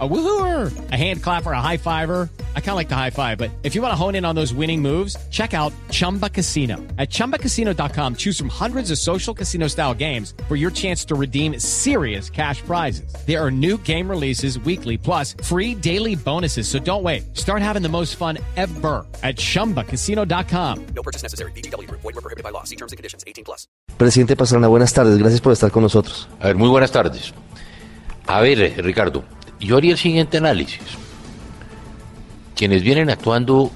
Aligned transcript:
A 0.00 0.08
woohooer, 0.08 0.90
a 0.90 0.96
hand 0.96 1.22
clapper, 1.22 1.52
a 1.52 1.60
high 1.60 1.76
fiver. 1.76 2.28
I 2.56 2.60
kind 2.60 2.70
of 2.70 2.76
like 2.76 2.88
the 2.88 2.96
high 2.96 3.10
five, 3.10 3.38
but 3.38 3.52
if 3.62 3.76
you 3.76 3.82
want 3.82 3.92
to 3.92 3.96
hone 3.96 4.16
in 4.16 4.24
on 4.24 4.34
those 4.34 4.52
winning 4.52 4.82
moves, 4.82 5.16
check 5.30 5.54
out 5.54 5.72
Chumba 5.90 6.28
Casino. 6.28 6.78
At 6.98 7.10
ChumbaCasino.com, 7.10 8.16
choose 8.16 8.36
from 8.36 8.48
hundreds 8.48 8.90
of 8.90 8.98
social 8.98 9.32
casino 9.32 9.68
style 9.68 9.94
games 9.94 10.34
for 10.48 10.56
your 10.56 10.72
chance 10.72 11.04
to 11.04 11.14
redeem 11.14 11.60
serious 11.60 12.28
cash 12.28 12.60
prizes. 12.62 13.14
There 13.24 13.40
are 13.40 13.52
new 13.52 13.78
game 13.78 14.10
releases 14.10 14.58
weekly, 14.58 14.98
plus 14.98 15.36
free 15.44 15.76
daily 15.76 16.16
bonuses. 16.16 16.66
So 16.66 16.80
don't 16.80 17.04
wait. 17.04 17.36
Start 17.36 17.62
having 17.62 17.82
the 17.82 17.88
most 17.88 18.16
fun 18.16 18.38
ever 18.56 19.06
at 19.22 19.36
ChumbaCasino.com. 19.36 20.86
No 20.86 21.02
purchase 21.04 21.22
necessary. 21.22 21.52
BGW. 21.52 21.88
Void 21.88 22.02
were 22.02 22.12
prohibited 22.14 22.42
by 22.42 22.50
law. 22.50 22.64
See 22.64 22.76
terms 22.76 22.90
and 22.90 22.96
conditions. 22.96 23.22
18 23.28 23.44
plus. 23.44 23.68
Presidente 23.96 24.34
Pastrana, 24.34 24.66
buenas 24.66 24.92
tardes. 24.92 25.16
Gracias 25.18 25.40
por 25.40 25.52
estar 25.52 25.70
con 25.70 25.84
nosotros. 25.84 26.26
A 26.40 26.48
ver, 26.48 26.56
muy 26.56 26.68
buenas 26.68 26.90
tardes. 26.90 27.32
A 28.26 28.40
ver, 28.40 28.74
Ricardo. 28.82 29.22
Yo 29.64 29.78
haría 29.78 29.92
el 29.92 29.98
siguiente 29.98 30.36
análisis. 30.36 30.82
Quienes 32.54 32.82
vienen 32.82 33.08
actuando 33.08 33.70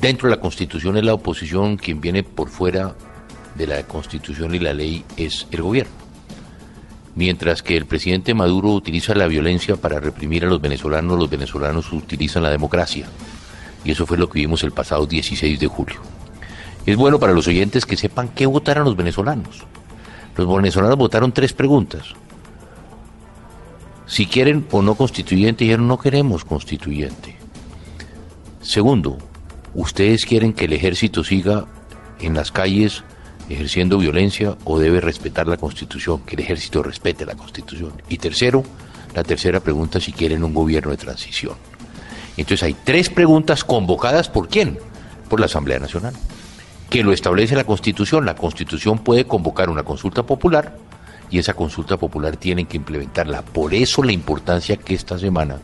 dentro 0.00 0.26
de 0.26 0.36
la 0.36 0.40
Constitución 0.40 0.96
es 0.96 1.04
la 1.04 1.12
oposición, 1.12 1.76
quien 1.76 2.00
viene 2.00 2.22
por 2.22 2.48
fuera 2.48 2.94
de 3.56 3.66
la 3.66 3.82
Constitución 3.82 4.54
y 4.54 4.58
la 4.58 4.72
ley 4.72 5.04
es 5.18 5.46
el 5.50 5.60
gobierno. 5.60 5.92
Mientras 7.14 7.62
que 7.62 7.76
el 7.76 7.84
presidente 7.84 8.32
Maduro 8.32 8.70
utiliza 8.70 9.14
la 9.14 9.26
violencia 9.26 9.76
para 9.76 10.00
reprimir 10.00 10.46
a 10.46 10.48
los 10.48 10.62
venezolanos, 10.62 11.18
los 11.18 11.28
venezolanos 11.28 11.92
utilizan 11.92 12.42
la 12.42 12.50
democracia. 12.50 13.06
Y 13.84 13.90
eso 13.90 14.06
fue 14.06 14.16
lo 14.16 14.30
que 14.30 14.38
vimos 14.38 14.62
el 14.64 14.72
pasado 14.72 15.04
16 15.04 15.60
de 15.60 15.66
julio. 15.66 16.00
Es 16.86 16.96
bueno 16.96 17.20
para 17.20 17.34
los 17.34 17.46
oyentes 17.48 17.84
que 17.84 17.98
sepan 17.98 18.30
qué 18.30 18.46
votaron 18.46 18.86
los 18.86 18.96
venezolanos. 18.96 19.62
Los 20.34 20.56
venezolanos 20.56 20.96
votaron 20.96 21.32
tres 21.32 21.52
preguntas 21.52 22.14
si 24.06 24.26
quieren 24.26 24.66
o 24.70 24.82
no 24.82 24.94
constituyente, 24.94 25.64
dijeron 25.64 25.88
no 25.88 25.98
queremos 25.98 26.44
constituyente. 26.44 27.36
Segundo, 28.60 29.18
ustedes 29.74 30.26
quieren 30.26 30.52
que 30.52 30.66
el 30.66 30.72
ejército 30.72 31.24
siga 31.24 31.66
en 32.20 32.34
las 32.34 32.52
calles 32.52 33.04
ejerciendo 33.48 33.98
violencia 33.98 34.56
o 34.64 34.78
debe 34.78 35.00
respetar 35.00 35.46
la 35.46 35.56
constitución, 35.56 36.20
que 36.20 36.36
el 36.36 36.42
ejército 36.42 36.82
respete 36.82 37.26
la 37.26 37.34
constitución. 37.34 37.92
Y 38.08 38.18
tercero, 38.18 38.64
la 39.14 39.22
tercera 39.22 39.60
pregunta, 39.60 40.00
si 40.00 40.12
quieren 40.12 40.44
un 40.44 40.54
gobierno 40.54 40.90
de 40.90 40.96
transición. 40.96 41.54
Entonces 42.36 42.62
hay 42.62 42.74
tres 42.84 43.10
preguntas 43.10 43.64
convocadas 43.64 44.28
por 44.28 44.48
quién? 44.48 44.78
Por 45.28 45.40
la 45.40 45.46
Asamblea 45.46 45.78
Nacional, 45.78 46.14
que 46.90 47.02
lo 47.02 47.12
establece 47.12 47.54
la 47.54 47.64
constitución. 47.64 48.24
La 48.24 48.34
constitución 48.34 48.98
puede 48.98 49.26
convocar 49.26 49.70
una 49.70 49.82
consulta 49.82 50.24
popular 50.24 50.76
y 51.34 51.40
esa 51.40 51.54
consulta 51.54 51.96
popular 51.96 52.36
tienen 52.36 52.66
que 52.66 52.76
implementarla. 52.76 53.42
Por 53.42 53.74
eso 53.74 54.04
la 54.04 54.12
importancia 54.12 54.76
que 54.76 54.94
esta 54.94 55.18
semana 55.18 55.58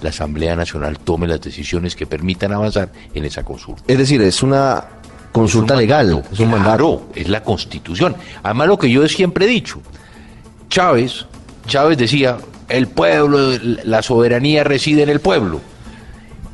la 0.00 0.10
Asamblea 0.10 0.54
Nacional 0.54 1.00
tome 1.00 1.26
las 1.26 1.40
decisiones 1.40 1.96
que 1.96 2.06
permitan 2.06 2.52
avanzar 2.52 2.92
en 3.12 3.24
esa 3.24 3.42
consulta. 3.42 3.82
Es 3.88 3.98
decir, 3.98 4.22
es 4.22 4.40
una 4.44 4.84
consulta 5.32 5.74
legal, 5.74 6.22
es 6.30 6.38
un 6.38 6.50
mandato. 6.52 7.08
es 7.12 7.28
la 7.28 7.42
constitución. 7.42 8.14
Además 8.44 8.68
lo 8.68 8.78
que 8.78 8.88
yo 8.88 9.08
siempre 9.08 9.46
he 9.46 9.48
dicho, 9.48 9.80
Chávez, 10.68 11.26
Chávez 11.66 11.98
decía, 11.98 12.36
el 12.68 12.86
pueblo, 12.86 13.58
la 13.82 14.02
soberanía 14.02 14.62
reside 14.62 15.02
en 15.02 15.08
el 15.08 15.18
pueblo. 15.18 15.60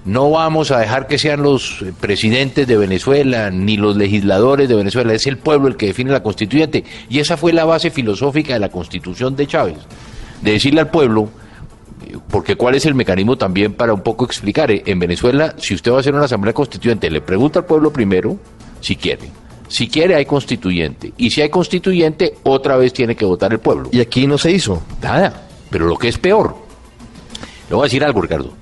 No 0.04 0.30
vamos 0.30 0.72
a 0.72 0.80
dejar 0.80 1.06
que 1.06 1.16
sean 1.16 1.42
los 1.42 1.84
presidentes 2.00 2.66
de 2.66 2.76
Venezuela 2.76 3.50
ni 3.50 3.76
los 3.76 3.96
legisladores 3.96 4.68
de 4.68 4.74
Venezuela, 4.74 5.14
es 5.14 5.26
el 5.28 5.38
pueblo 5.38 5.68
el 5.68 5.76
que 5.76 5.86
define 5.86 6.10
la 6.10 6.24
constituyente. 6.24 6.84
Y 7.08 7.20
esa 7.20 7.36
fue 7.36 7.52
la 7.52 7.64
base 7.64 7.90
filosófica 7.90 8.52
de 8.54 8.58
la 8.58 8.68
constitución 8.68 9.36
de 9.36 9.46
Chávez, 9.46 9.78
de 10.40 10.52
decirle 10.52 10.80
al 10.80 10.90
pueblo, 10.90 11.28
porque 12.28 12.56
cuál 12.56 12.74
es 12.74 12.84
el 12.84 12.96
mecanismo 12.96 13.38
también 13.38 13.74
para 13.74 13.94
un 13.94 14.00
poco 14.00 14.24
explicar, 14.24 14.72
eh, 14.72 14.82
en 14.86 14.98
Venezuela, 14.98 15.54
si 15.58 15.74
usted 15.74 15.92
va 15.92 15.98
a 15.98 16.00
hacer 16.00 16.14
una 16.14 16.24
asamblea 16.24 16.52
constituyente, 16.52 17.08
le 17.08 17.20
pregunta 17.20 17.60
al 17.60 17.66
pueblo 17.66 17.92
primero 17.92 18.38
si 18.80 18.96
quiere. 18.96 19.30
Si 19.68 19.88
quiere 19.88 20.16
hay 20.16 20.26
constituyente. 20.26 21.12
Y 21.16 21.30
si 21.30 21.42
hay 21.42 21.48
constituyente, 21.48 22.34
otra 22.42 22.76
vez 22.76 22.92
tiene 22.92 23.14
que 23.14 23.24
votar 23.24 23.52
el 23.52 23.60
pueblo. 23.60 23.88
Y 23.92 24.00
aquí 24.00 24.26
no 24.26 24.36
se 24.36 24.50
hizo. 24.50 24.82
Nada. 25.00 25.46
Pero 25.70 25.86
lo 25.86 25.96
que 25.96 26.08
es 26.08 26.18
peor, 26.18 26.56
le 27.70 27.76
voy 27.76 27.84
a 27.84 27.86
decir 27.86 28.04
algo, 28.04 28.20
Ricardo. 28.20 28.61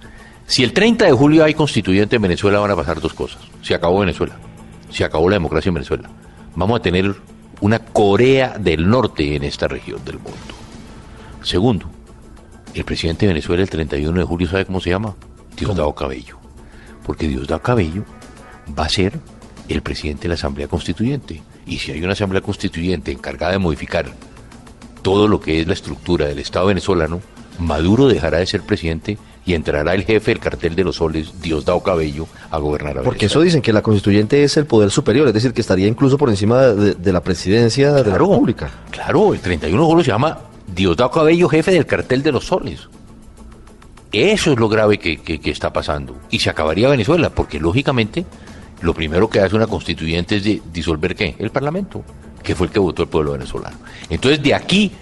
Si 0.50 0.64
el 0.64 0.72
30 0.72 1.04
de 1.04 1.12
julio 1.12 1.44
hay 1.44 1.54
constituyente 1.54 2.16
en 2.16 2.22
Venezuela, 2.22 2.58
van 2.58 2.72
a 2.72 2.74
pasar 2.74 3.00
dos 3.00 3.14
cosas. 3.14 3.40
Se 3.62 3.72
acabó 3.72 4.00
Venezuela. 4.00 4.36
Se 4.90 5.04
acabó 5.04 5.30
la 5.30 5.36
democracia 5.36 5.68
en 5.68 5.74
Venezuela. 5.74 6.10
Vamos 6.56 6.80
a 6.80 6.82
tener 6.82 7.14
una 7.60 7.78
Corea 7.78 8.58
del 8.58 8.90
Norte 8.90 9.36
en 9.36 9.44
esta 9.44 9.68
región 9.68 10.04
del 10.04 10.16
mundo. 10.16 10.34
Segundo, 11.44 11.88
el 12.74 12.84
presidente 12.84 13.26
de 13.26 13.32
Venezuela 13.32 13.62
el 13.62 13.70
31 13.70 14.18
de 14.18 14.24
julio, 14.24 14.48
¿sabe 14.48 14.64
cómo 14.64 14.80
se 14.80 14.90
llama? 14.90 15.14
Diosdado 15.56 15.94
Cabello. 15.94 16.36
Porque 17.06 17.28
Diosdado 17.28 17.62
Cabello 17.62 18.04
va 18.76 18.86
a 18.86 18.88
ser 18.88 19.20
el 19.68 19.82
presidente 19.82 20.22
de 20.22 20.30
la 20.30 20.34
Asamblea 20.34 20.66
Constituyente. 20.66 21.40
Y 21.64 21.78
si 21.78 21.92
hay 21.92 22.02
una 22.02 22.14
Asamblea 22.14 22.42
Constituyente 22.42 23.12
encargada 23.12 23.52
de 23.52 23.58
modificar 23.58 24.12
todo 25.02 25.28
lo 25.28 25.40
que 25.40 25.60
es 25.60 25.68
la 25.68 25.74
estructura 25.74 26.26
del 26.26 26.40
Estado 26.40 26.66
venezolano, 26.66 27.20
Maduro 27.60 28.08
dejará 28.08 28.38
de 28.38 28.46
ser 28.46 28.62
presidente 28.62 29.16
y 29.50 29.54
entrará 29.54 29.94
el 29.94 30.04
jefe 30.04 30.30
del 30.30 30.38
cartel 30.38 30.76
de 30.76 30.84
los 30.84 30.96
soles, 30.96 31.42
Diosdado 31.42 31.82
Cabello, 31.82 32.28
a 32.52 32.58
gobernar 32.58 32.98
a 32.98 33.02
Porque 33.02 33.26
eso 33.26 33.40
dicen 33.40 33.60
que 33.60 33.72
la 33.72 33.82
constituyente 33.82 34.44
es 34.44 34.56
el 34.56 34.64
poder 34.64 34.92
superior, 34.92 35.26
es 35.26 35.34
decir, 35.34 35.52
que 35.52 35.60
estaría 35.60 35.88
incluso 35.88 36.16
por 36.16 36.30
encima 36.30 36.66
de, 36.66 37.12
la 37.12 37.20
presidencia 37.20 37.92
de 37.92 38.08
la 38.08 38.16
República. 38.16 38.70
Claro, 38.92 39.34
el 39.34 39.40
31 39.40 39.82
de 39.82 39.88
julio 39.88 40.04
se 40.04 40.12
llama 40.12 40.38
Diosdado 40.72 41.10
Cabello, 41.10 41.48
jefe 41.48 41.72
del 41.72 41.84
cartel 41.84 42.22
de 42.22 42.30
los 42.30 42.44
soles. 42.44 42.88
Eso 44.12 44.52
es 44.52 44.58
lo 44.58 44.68
grave 44.68 44.98
que, 44.98 45.20
que, 45.20 45.50
está 45.50 45.72
pasando. 45.72 46.16
Y 46.30 46.38
se 46.38 46.48
acabaría 46.48 46.88
Venezuela, 46.88 47.30
porque 47.30 47.58
lógicamente 47.58 48.24
lo 48.82 48.94
primero 48.94 49.28
que 49.28 49.40
hace 49.40 49.56
una 49.56 49.66
constituyente 49.66 50.36
es 50.36 50.44
de 50.44 50.62
disolver 50.72 51.16
qué? 51.16 51.34
El 51.40 51.50
Parlamento, 51.50 52.04
que 52.40 52.54
fue 52.54 52.68
el 52.68 52.72
que 52.72 52.78
votó 52.78 53.02
el 53.02 53.08
pueblo 53.08 53.32
venezolano. 53.32 53.78
Entonces, 54.08 54.40
de 54.40 54.54
aquí, 54.54 54.92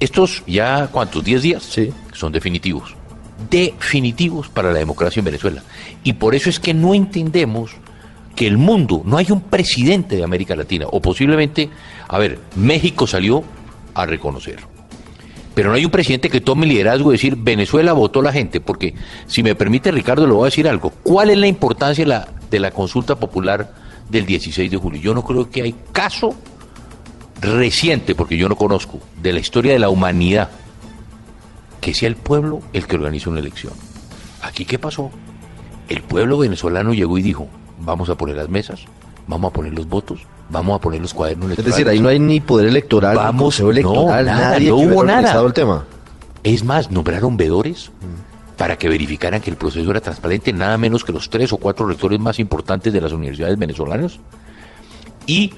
estos 0.00 0.42
ya, 0.46 0.88
¿cuántos? 0.90 1.22
¿10 1.22 1.40
días? 1.40 1.62
Sí. 1.62 1.92
Son 2.14 2.32
definitivos 2.32 2.94
definitivos 3.50 4.48
para 4.48 4.72
la 4.72 4.78
democracia 4.78 5.20
en 5.20 5.26
Venezuela. 5.26 5.62
Y 6.04 6.14
por 6.14 6.34
eso 6.34 6.50
es 6.50 6.60
que 6.60 6.74
no 6.74 6.94
entendemos 6.94 7.72
que 8.34 8.46
el 8.46 8.58
mundo, 8.58 9.02
no 9.04 9.18
hay 9.18 9.26
un 9.30 9.40
presidente 9.40 10.16
de 10.16 10.24
América 10.24 10.56
Latina, 10.56 10.86
o 10.90 11.00
posiblemente, 11.00 11.68
a 12.08 12.18
ver, 12.18 12.38
México 12.56 13.06
salió 13.06 13.44
a 13.94 14.06
reconocer. 14.06 14.60
Pero 15.54 15.68
no 15.68 15.76
hay 15.76 15.84
un 15.84 15.90
presidente 15.90 16.30
que 16.30 16.40
tome 16.40 16.66
liderazgo 16.66 17.10
y 17.10 17.16
decir, 17.16 17.36
Venezuela 17.36 17.92
votó 17.92 18.22
la 18.22 18.32
gente, 18.32 18.60
porque 18.60 18.94
si 19.26 19.42
me 19.42 19.54
permite 19.54 19.90
Ricardo, 19.90 20.26
le 20.26 20.32
voy 20.32 20.42
a 20.42 20.44
decir 20.46 20.66
algo. 20.66 20.90
¿Cuál 21.02 21.28
es 21.28 21.36
la 21.36 21.46
importancia 21.46 22.04
de 22.04 22.08
la, 22.08 22.28
de 22.50 22.58
la 22.58 22.70
consulta 22.70 23.16
popular 23.16 23.70
del 24.08 24.24
16 24.24 24.70
de 24.70 24.76
julio? 24.78 25.00
Yo 25.00 25.14
no 25.14 25.22
creo 25.22 25.50
que 25.50 25.62
hay 25.62 25.74
caso 25.92 26.34
reciente, 27.42 28.14
porque 28.14 28.38
yo 28.38 28.48
no 28.48 28.56
conozco, 28.56 28.98
de 29.20 29.34
la 29.34 29.40
historia 29.40 29.72
de 29.72 29.78
la 29.78 29.90
humanidad 29.90 30.48
que 31.82 31.92
sea 31.92 32.08
el 32.08 32.16
pueblo 32.16 32.60
el 32.72 32.86
que 32.86 32.96
organiza 32.96 33.28
una 33.28 33.40
elección. 33.40 33.74
¿Aquí 34.40 34.64
qué 34.64 34.78
pasó? 34.78 35.10
El 35.88 36.00
pueblo 36.02 36.38
venezolano 36.38 36.94
llegó 36.94 37.18
y 37.18 37.22
dijo, 37.22 37.48
vamos 37.80 38.08
a 38.08 38.14
poner 38.14 38.36
las 38.36 38.48
mesas, 38.48 38.84
vamos 39.26 39.50
a 39.50 39.52
poner 39.52 39.74
los 39.74 39.88
votos, 39.88 40.20
vamos 40.48 40.76
a 40.76 40.80
poner 40.80 41.02
los 41.02 41.12
cuadernos 41.12 41.46
electorales. 41.46 41.72
Es 41.72 41.76
decir, 41.76 41.88
ahí 41.90 42.00
no 42.00 42.08
hay 42.08 42.20
ni 42.20 42.40
poder 42.40 42.68
electoral, 42.68 43.16
vamos, 43.16 43.60
ni 43.60 43.68
electoral, 43.68 44.24
no, 44.24 44.32
nadie 44.32 44.68
no 44.70 44.76
hubo 44.76 45.04
nada. 45.04 45.38
El 45.44 45.52
tema. 45.52 45.84
Es 46.44 46.64
más, 46.64 46.90
nombraron 46.90 47.36
vedores 47.36 47.90
para 48.56 48.78
que 48.78 48.88
verificaran 48.88 49.40
que 49.40 49.50
el 49.50 49.56
proceso 49.56 49.90
era 49.90 50.00
transparente, 50.00 50.52
nada 50.52 50.78
menos 50.78 51.02
que 51.04 51.12
los 51.12 51.30
tres 51.30 51.52
o 51.52 51.56
cuatro 51.56 51.86
rectores 51.86 52.20
más 52.20 52.38
importantes 52.38 52.92
de 52.92 53.00
las 53.00 53.10
universidades 53.10 53.58
venezolanas. 53.58 54.20
Y 55.26 55.52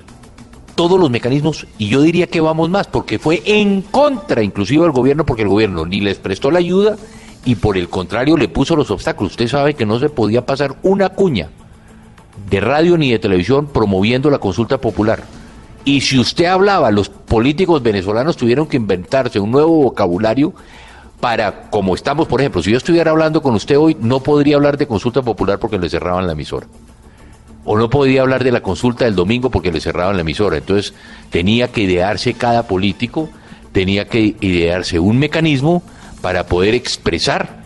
todos 0.75 0.99
los 0.99 1.11
mecanismos 1.11 1.67
y 1.79 1.89
yo 1.89 2.03
diría 2.03 2.27
que 2.27 2.41
vamos 2.41 2.69
más 2.71 2.87
porque 2.87 3.19
fue 3.19 3.43
en 3.45 3.83
contra 3.83 4.43
inclusive 4.43 4.83
del 4.83 4.93
gobierno 4.93 5.25
porque 5.25 5.43
el 5.43 5.49
gobierno 5.49 5.87
ni 5.87 6.01
les 6.01 6.19
prestó 6.19 6.51
la 6.51 6.59
ayuda 6.59 6.97
y 7.45 7.55
por 7.57 7.77
el 7.77 7.89
contrario 7.89 8.37
le 8.37 8.49
puso 8.49 8.77
los 8.77 8.91
obstáculos. 8.91 9.33
Usted 9.33 9.49
sabe 9.49 9.75
que 9.75 9.87
no 9.87 9.99
se 9.99 10.09
podía 10.09 10.47
pasar 10.47 10.77
una 10.83 11.11
cuña 11.11 11.51
de 12.49 12.61
radio 12.61 12.97
ni 12.97 13.11
de 13.11 13.19
televisión 13.19 13.67
promoviendo 13.67 14.31
la 14.31 14.39
consulta 14.39 14.81
popular. 14.81 15.23
Y 15.85 16.01
si 16.01 16.19
usted 16.19 16.47
hablaba, 16.47 16.91
los 16.91 17.11
políticos 17.11 17.83
venezolanos 17.83 18.37
tuvieron 18.37 18.67
que 18.67 18.79
inventarse 18.79 19.39
un 19.39 19.51
nuevo 19.51 19.83
vocabulario 19.83 20.55
para, 21.21 21.71
como 21.71 21.95
estamos, 21.95 22.27
por 22.27 22.41
ejemplo, 22.41 22.63
si 22.63 22.71
yo 22.71 22.79
estuviera 22.79 23.11
hablando 23.11 23.43
con 23.43 23.55
usted 23.55 23.79
hoy, 23.79 23.97
no 24.01 24.21
podría 24.21 24.57
hablar 24.57 24.79
de 24.79 24.87
consulta 24.87 25.23
popular 25.23 25.59
porque 25.59 25.79
le 25.79 25.89
cerraban 25.89 26.27
la 26.27 26.33
emisora 26.33 26.67
o 27.65 27.79
no 27.79 27.91
podía 27.91 28.23
hablar 28.23 28.45
de 28.45 28.53
la 28.53 28.61
consulta 28.61 29.05
del 29.05 29.15
domingo 29.15 29.51
porque 29.51 29.73
le 29.73 29.81
cerraban 29.81 30.17
la 30.17 30.23
emisora. 30.23 30.59
Entonces 30.59 30.95
tenía 31.31 31.69
que 31.69 31.83
idearse 31.83 32.35
cada 32.35 32.67
político, 32.67 33.29
tenía 33.73 34.07
que 34.07 34.37
idearse 34.41 34.99
un 34.99 35.19
mecanismo 35.19 35.83
para 36.21 36.47
poder 36.47 36.75
expresar 36.75 37.63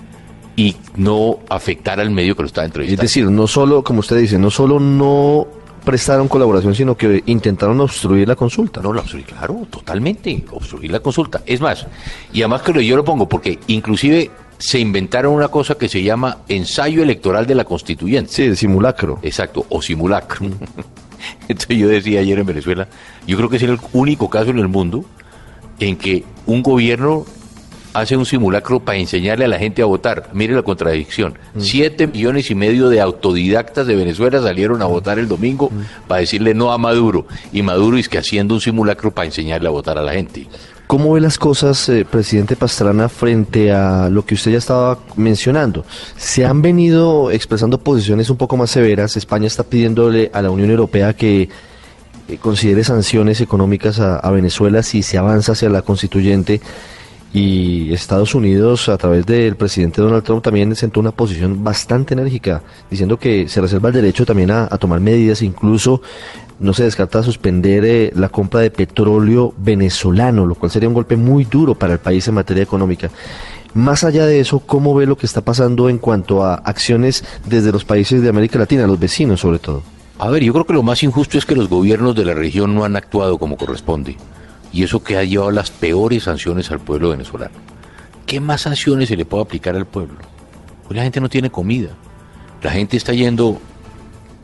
y 0.57 0.77
no 0.97 1.39
afectar 1.49 2.01
al 2.01 2.11
medio 2.11 2.35
que 2.35 2.43
lo 2.43 2.47
estaba 2.47 2.65
entrevistando. 2.65 3.05
Es 3.05 3.11
decir, 3.11 3.31
no 3.31 3.47
solo, 3.47 3.85
como 3.85 4.01
usted 4.01 4.19
dice, 4.19 4.39
no 4.39 4.51
solo 4.51 4.81
no 4.81 5.47
prestaron 5.85 6.29
colaboración, 6.29 6.75
sino 6.75 6.97
que 6.97 7.23
intentaron 7.27 7.81
obstruir 7.81 8.27
la 8.27 8.37
consulta. 8.37 8.83
No, 8.83 8.93
la 8.93 9.01
obstruir, 9.01 9.25
claro, 9.25 9.67
totalmente, 9.71 10.45
obstruir 10.51 10.91
la 10.91 11.01
consulta. 11.01 11.43
Es 11.47 11.61
más, 11.61 11.87
y 12.33 12.43
además 12.43 12.63
que 12.63 12.85
yo 12.85 12.97
lo 12.97 13.05
pongo 13.05 13.29
porque 13.29 13.59
inclusive 13.69 14.31
se 14.59 14.79
inventaron 14.79 15.35
una 15.35 15.49
cosa 15.49 15.77
que 15.77 15.89
se 15.89 16.03
llama 16.03 16.39
ensayo 16.49 17.03
electoral 17.03 17.47
de 17.47 17.55
la 17.55 17.65
constituyente. 17.65 18.33
Sí, 18.33 18.43
el 18.43 18.57
simulacro. 18.57 19.21
Exacto, 19.23 19.65
o 19.69 19.81
simulacro. 19.81 20.47
Entonces 21.49 21.79
yo 21.79 21.89
decía 21.89 22.21
ayer 22.21 22.39
en 22.39 22.47
Venezuela, 22.47 22.89
yo 23.27 23.37
creo 23.37 23.49
que 23.49 23.57
es 23.57 23.63
el 23.63 23.79
único 23.93 24.29
caso 24.29 24.51
en 24.51 24.59
el 24.59 24.69
mundo 24.69 25.05
en 25.79 25.97
que 25.97 26.25
un 26.47 26.63
gobierno 26.63 27.25
hace 27.95 28.17
un 28.17 28.27
simulacro 28.27 28.81
para 28.81 28.99
enseñarle 28.99 29.45
a 29.45 29.49
la 29.49 29.59
gente 29.59 29.83
a 29.83 29.87
votar. 29.87 30.31
Mire 30.33 30.55
la 30.55 30.63
contradicción. 30.63 31.39
Mm. 31.55 31.61
Siete 31.61 32.07
millones 32.07 32.51
y 32.51 32.55
medio 32.55 32.89
de 32.89 33.01
autodidactas 33.01 33.87
de 33.87 33.97
Venezuela 33.97 34.41
salieron 34.41 34.83
a 34.83 34.87
votar 34.87 35.19
el 35.19 35.29
domingo 35.29 35.71
mm. 35.71 36.07
para 36.09 36.21
decirle 36.21 36.55
no 36.55 36.73
a 36.73 36.79
Maduro. 36.79 37.27
Y 37.53 37.63
Maduro 37.63 37.97
es 37.97 38.09
que 38.09 38.19
haciendo 38.19 38.55
un 38.55 38.61
simulacro 38.61 39.11
para 39.11 39.27
enseñarle 39.27 39.69
a 39.69 39.73
votar 39.73 39.99
a 39.99 40.03
la 40.03 40.13
gente. 40.13 40.47
¿Cómo 40.89 41.13
ve 41.13 41.21
las 41.21 41.37
cosas, 41.37 41.87
eh, 41.91 42.07
presidente 42.11 42.57
Pastrana, 42.57 43.11
frente 43.11 43.73
a 43.73 44.09
lo 44.09 44.25
que 44.25 44.33
usted 44.33 44.53
ya 44.53 44.57
estaba 44.57 44.99
mencionando? 45.17 45.85
Se 46.17 46.47
han 46.47 46.63
venido 46.63 47.31
expresando 47.31 47.79
posiciones 47.79 48.31
un 48.31 48.39
poco 48.39 48.57
más 48.57 48.71
severas. 48.71 49.15
España 49.15 49.49
está 49.49 49.65
pidiéndole 49.65 50.31
a 50.33 50.41
la 50.41 50.51
Unión 50.51 50.71
Europea 50.71 51.13
que 51.13 51.51
eh, 52.27 52.39
considere 52.39 52.85
sanciones 52.85 53.43
económicas 53.43 54.01
a, 54.01 54.17
a 54.17 54.31
Venezuela 54.31 54.83
si 54.83 55.03
se 55.03 55.19
avanza 55.19 55.53
hacia 55.53 55.69
la 55.69 55.83
constituyente 55.83 56.63
y 57.33 57.93
Estados 57.93 58.35
Unidos 58.35 58.89
a 58.89 58.97
través 58.97 59.27
del 59.27 59.57
presidente 59.57 60.01
Donald 60.01 60.25
Trump 60.25 60.43
también 60.43 60.75
sentó 60.75 61.01
una 61.01 61.13
posición 61.13 61.63
bastante 61.63 62.15
enérgica 62.15 62.63
diciendo 62.91 63.19
que 63.19 63.49
se 63.49 63.61
reserva 63.61 63.91
el 63.91 63.95
derecho 63.95 64.25
también 64.25 64.51
a, 64.51 64.69
tomar 64.79 65.01
medidas 65.01 65.43
incluso 65.43 66.01
no 66.61 66.73
se 66.73 66.85
descarta 66.85 67.23
suspender 67.23 67.85
eh, 67.85 68.13
la 68.15 68.29
compra 68.29 68.61
de 68.61 68.71
petróleo 68.71 69.55
venezolano 69.59 70.47
lo 70.47 70.55
cual 70.55 70.71
sería 70.71 70.89
un 70.89 70.95
golpe 70.95 71.17
muy 71.17 71.45
duro 71.45 71.75
para 71.75 71.93
el 71.95 71.99
país 71.99 72.27
en 72.29 72.35
materia 72.35 72.63
económica 72.63 73.11
más 73.75 74.03
allá 74.03 74.27
de 74.27 74.41
eso, 74.41 74.61
¿cómo 74.61 74.95
ve 74.95 75.07
lo 75.07 75.17
que 75.17 75.27
está 75.27 75.43
pasando 75.43 75.89
en 75.89 75.99
cuanto 75.99 76.43
a 76.43 76.55
acciones 76.55 77.25
desde 77.47 77.71
los 77.71 77.85
países 77.85 78.23
de 78.23 78.29
América 78.29 78.59
Latina, 78.59 78.87
los 78.87 78.99
vecinos 78.99 79.41
sobre 79.41 79.59
todo? 79.59 79.83
A 80.19 80.31
ver, 80.31 80.43
yo 80.43 80.53
creo 80.53 80.65
que 80.65 80.73
lo 80.73 80.83
más 80.83 81.03
injusto 81.03 81.39
es 81.39 81.47
que 81.47 81.55
los 81.55 81.69
gobiernos 81.69 82.17
de 82.17 82.25
la 82.25 82.35
región 82.35 82.75
no 82.75 82.85
han 82.85 82.97
actuado 82.97 83.39
como 83.39 83.57
corresponde 83.57 84.17
y 84.73 84.83
eso 84.83 85.03
que 85.03 85.17
ha 85.17 85.25
llevado 85.25 85.51
las 85.51 85.71
peores 85.71 86.25
sanciones 86.25 86.71
al 86.71 86.81
pueblo 86.81 87.11
venezolano. 87.11 87.55
¿Qué 88.27 88.41
más 88.41 88.63
sanciones 88.63 89.09
se 89.09 89.17
le 89.17 89.25
puede 89.25 89.45
aplicar 89.45 89.77
al 89.77 89.87
pueblo? 89.87 90.17
Pues 90.87 90.97
la 90.97 91.05
gente 91.05 91.21
no 91.21 91.29
tiene 91.29 91.51
comida. 91.51 91.91
La 92.63 92.73
gente 92.73 92.97
está 92.97 93.13
yendo, 93.13 93.61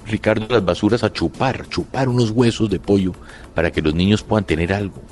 Ricardo, 0.07 0.47
las 0.49 0.65
basuras 0.65 1.03
a 1.03 1.13
chupar, 1.13 1.69
chupar 1.69 2.09
unos 2.09 2.31
huesos 2.31 2.69
de 2.71 2.79
pollo 2.79 3.13
para 3.55 3.71
que 3.71 3.83
los 3.83 3.95
niños 3.95 4.23
puedan 4.23 4.45
tener 4.45 4.73
algo. 4.73 5.03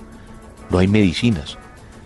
No 0.70 0.78
hay 0.78 0.88
medicinas. 0.88 1.58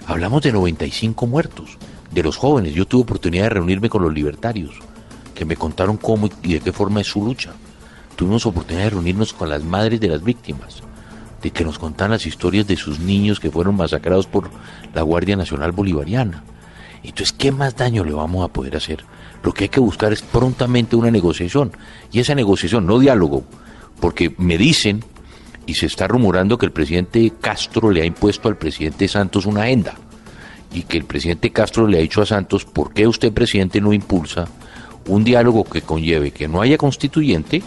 Hablamos 0.06 0.42
de 0.42 0.52
95 0.52 1.26
muertos, 1.26 1.78
de 2.12 2.22
los 2.22 2.36
jóvenes. 2.36 2.74
Yo 2.74 2.86
tuve 2.86 3.02
oportunidad 3.02 3.44
de 3.44 3.50
reunirme 3.50 3.88
con 3.88 4.02
los 4.02 4.14
libertarios, 4.14 4.78
que 5.34 5.44
me 5.44 5.56
contaron 5.56 5.96
cómo 5.96 6.28
y 6.42 6.54
de 6.54 6.60
qué 6.60 6.72
forma 6.72 7.00
es 7.00 7.08
su 7.08 7.24
lucha. 7.24 7.52
Tuvimos 8.14 8.46
oportunidad 8.46 8.84
de 8.84 8.90
reunirnos 8.90 9.32
con 9.32 9.48
las 9.48 9.64
madres 9.64 10.00
de 10.00 10.08
las 10.08 10.22
víctimas 10.22 10.82
de 11.42 11.50
que 11.50 11.64
nos 11.64 11.78
contan 11.78 12.10
las 12.10 12.26
historias 12.26 12.66
de 12.66 12.76
sus 12.76 12.98
niños 12.98 13.40
que 13.40 13.50
fueron 13.50 13.76
masacrados 13.76 14.26
por 14.26 14.50
la 14.94 15.02
Guardia 15.02 15.36
Nacional 15.36 15.72
Bolivariana. 15.72 16.42
Entonces, 17.02 17.32
¿qué 17.32 17.52
más 17.52 17.76
daño 17.76 18.04
le 18.04 18.12
vamos 18.12 18.44
a 18.44 18.52
poder 18.52 18.76
hacer? 18.76 19.04
Lo 19.42 19.52
que 19.52 19.64
hay 19.64 19.68
que 19.68 19.80
buscar 19.80 20.12
es 20.12 20.22
prontamente 20.22 20.96
una 20.96 21.10
negociación. 21.10 21.72
Y 22.12 22.20
esa 22.20 22.34
negociación, 22.34 22.86
no 22.86 22.98
diálogo, 22.98 23.44
porque 24.00 24.34
me 24.38 24.58
dicen 24.58 25.04
y 25.66 25.74
se 25.74 25.86
está 25.86 26.08
rumorando 26.08 26.58
que 26.58 26.66
el 26.66 26.72
presidente 26.72 27.32
Castro 27.40 27.90
le 27.90 28.02
ha 28.02 28.06
impuesto 28.06 28.48
al 28.48 28.56
presidente 28.56 29.08
Santos 29.08 29.46
una 29.46 29.62
agenda. 29.62 29.94
Y 30.72 30.82
que 30.82 30.98
el 30.98 31.04
presidente 31.04 31.50
Castro 31.50 31.86
le 31.86 31.98
ha 31.98 32.02
dicho 32.02 32.22
a 32.22 32.26
Santos, 32.26 32.64
¿por 32.64 32.92
qué 32.92 33.06
usted, 33.06 33.32
presidente, 33.32 33.80
no 33.80 33.92
impulsa 33.92 34.46
un 35.08 35.24
diálogo 35.24 35.64
que 35.64 35.82
conlleve 35.82 36.30
que 36.30 36.48
no 36.48 36.60
haya 36.60 36.78
constituyente, 36.78 37.62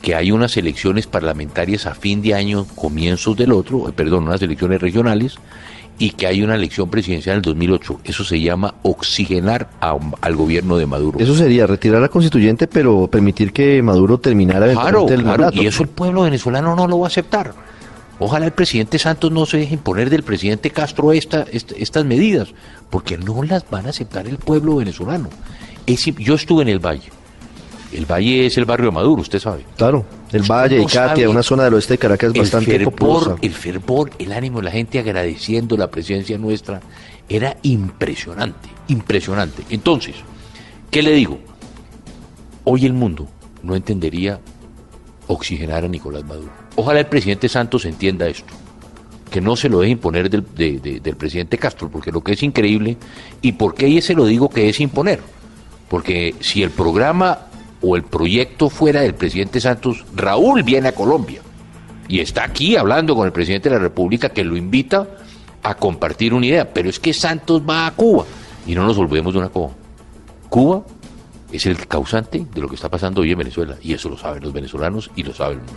que 0.00 0.14
hay 0.14 0.32
unas 0.32 0.56
elecciones 0.56 1.06
parlamentarias 1.06 1.86
a 1.86 1.94
fin 1.94 2.20
de 2.22 2.34
año, 2.34 2.66
comienzos 2.74 3.36
del 3.36 3.52
otro, 3.52 3.88
eh, 3.88 3.92
perdón, 3.92 4.24
unas 4.24 4.42
elecciones 4.42 4.80
regionales, 4.80 5.36
y 5.98 6.10
que 6.10 6.26
hay 6.26 6.42
una 6.42 6.54
elección 6.54 6.90
presidencial 6.90 7.34
en 7.34 7.38
el 7.38 7.42
2008. 7.42 8.00
Eso 8.04 8.24
se 8.24 8.40
llama 8.40 8.74
oxigenar 8.82 9.70
al 9.80 10.36
gobierno 10.36 10.76
de 10.76 10.86
Maduro. 10.86 11.18
Eso 11.18 11.34
sería 11.34 11.66
retirar 11.66 12.00
la 12.00 12.08
constituyente, 12.08 12.66
pero 12.66 13.06
permitir 13.06 13.52
que 13.52 13.82
Maduro 13.82 14.18
terminara 14.18 14.72
claro, 14.72 15.08
el 15.08 15.22
claro, 15.22 15.50
Y 15.52 15.66
eso 15.66 15.82
el 15.82 15.88
pueblo 15.88 16.22
venezolano 16.22 16.74
no 16.74 16.86
lo 16.86 16.98
va 16.98 17.06
a 17.06 17.08
aceptar. 17.08 17.54
Ojalá 18.18 18.46
el 18.46 18.52
presidente 18.52 18.98
Santos 18.98 19.30
no 19.32 19.44
se 19.44 19.58
deje 19.58 19.74
imponer 19.74 20.08
del 20.08 20.22
presidente 20.22 20.70
Castro 20.70 21.12
esta, 21.12 21.46
estas 21.50 22.04
medidas, 22.04 22.54
porque 22.90 23.18
no 23.18 23.42
las 23.42 23.68
van 23.68 23.86
a 23.86 23.90
aceptar 23.90 24.26
el 24.26 24.38
pueblo 24.38 24.76
venezolano. 24.76 25.28
yo 26.18 26.34
estuve 26.34 26.62
en 26.62 26.68
el 26.68 26.78
Valle 26.78 27.10
el 27.94 28.06
Valle 28.06 28.46
es 28.46 28.58
el 28.58 28.64
barrio 28.64 28.92
Maduro, 28.92 29.22
usted 29.22 29.38
sabe. 29.38 29.64
Claro, 29.76 30.04
el 30.36 30.42
Valle, 30.42 30.82
y 30.82 30.86
Katia, 30.86 31.28
una 31.28 31.42
zona 31.42 31.64
del 31.64 31.74
oeste 31.74 31.94
de 31.94 31.98
Caracas 31.98 32.32
bastante 32.32 32.78
fervor, 32.78 33.38
El 33.40 33.52
fervor, 33.52 34.10
el 34.18 34.32
ánimo 34.32 34.58
de 34.58 34.64
la 34.64 34.70
gente 34.70 34.98
agradeciendo 34.98 35.76
la 35.76 35.90
presencia 35.90 36.36
nuestra 36.38 36.80
era 37.28 37.56
impresionante, 37.62 38.68
impresionante. 38.88 39.62
Entonces, 39.70 40.16
¿qué 40.90 41.02
le 41.02 41.12
digo? 41.12 41.38
Hoy 42.64 42.86
el 42.86 42.92
mundo 42.92 43.28
no 43.62 43.76
entendería 43.76 44.40
oxigenar 45.26 45.84
a 45.84 45.88
Nicolás 45.88 46.24
Maduro. 46.24 46.52
Ojalá 46.76 47.00
el 47.00 47.06
presidente 47.06 47.48
Santos 47.48 47.84
entienda 47.84 48.26
esto, 48.26 48.52
que 49.30 49.40
no 49.40 49.56
se 49.56 49.68
lo 49.68 49.80
deje 49.80 49.92
imponer 49.92 50.28
del, 50.28 50.44
del 50.54 51.16
presidente 51.16 51.58
Castro, 51.58 51.88
porque 51.90 52.10
lo 52.10 52.22
que 52.22 52.32
es 52.32 52.42
increíble, 52.42 52.96
y 53.40 53.52
por 53.52 53.74
qué 53.74 54.00
se 54.02 54.14
lo 54.14 54.26
digo 54.26 54.48
que 54.48 54.68
es 54.68 54.80
imponer, 54.80 55.20
porque 55.88 56.34
si 56.40 56.62
el 56.62 56.70
programa 56.70 57.46
o 57.84 57.96
el 57.96 58.02
proyecto 58.02 58.70
fuera 58.70 59.02
del 59.02 59.14
presidente 59.14 59.60
Santos, 59.60 60.04
Raúl 60.14 60.62
viene 60.62 60.88
a 60.88 60.94
Colombia 60.94 61.42
y 62.08 62.20
está 62.20 62.44
aquí 62.44 62.76
hablando 62.76 63.14
con 63.14 63.26
el 63.26 63.32
presidente 63.32 63.68
de 63.68 63.76
la 63.76 63.82
República 63.82 64.30
que 64.30 64.44
lo 64.44 64.56
invita 64.56 65.06
a 65.62 65.74
compartir 65.74 66.32
una 66.32 66.46
idea, 66.46 66.72
pero 66.72 66.88
es 66.88 66.98
que 66.98 67.12
Santos 67.12 67.62
va 67.68 67.86
a 67.86 67.90
Cuba 67.92 68.24
y 68.66 68.74
no 68.74 68.86
nos 68.86 68.96
olvidemos 68.98 69.34
de 69.34 69.38
una 69.38 69.48
cosa. 69.50 69.74
Cuba 70.48 70.82
es 71.52 71.66
el 71.66 71.86
causante 71.86 72.46
de 72.52 72.60
lo 72.60 72.68
que 72.68 72.74
está 72.74 72.88
pasando 72.88 73.20
hoy 73.20 73.32
en 73.32 73.38
Venezuela 73.38 73.76
y 73.82 73.92
eso 73.92 74.08
lo 74.08 74.16
saben 74.16 74.42
los 74.42 74.52
venezolanos 74.52 75.10
y 75.14 75.22
lo 75.22 75.34
sabe 75.34 75.54
el 75.54 75.58
mundo. 75.58 75.72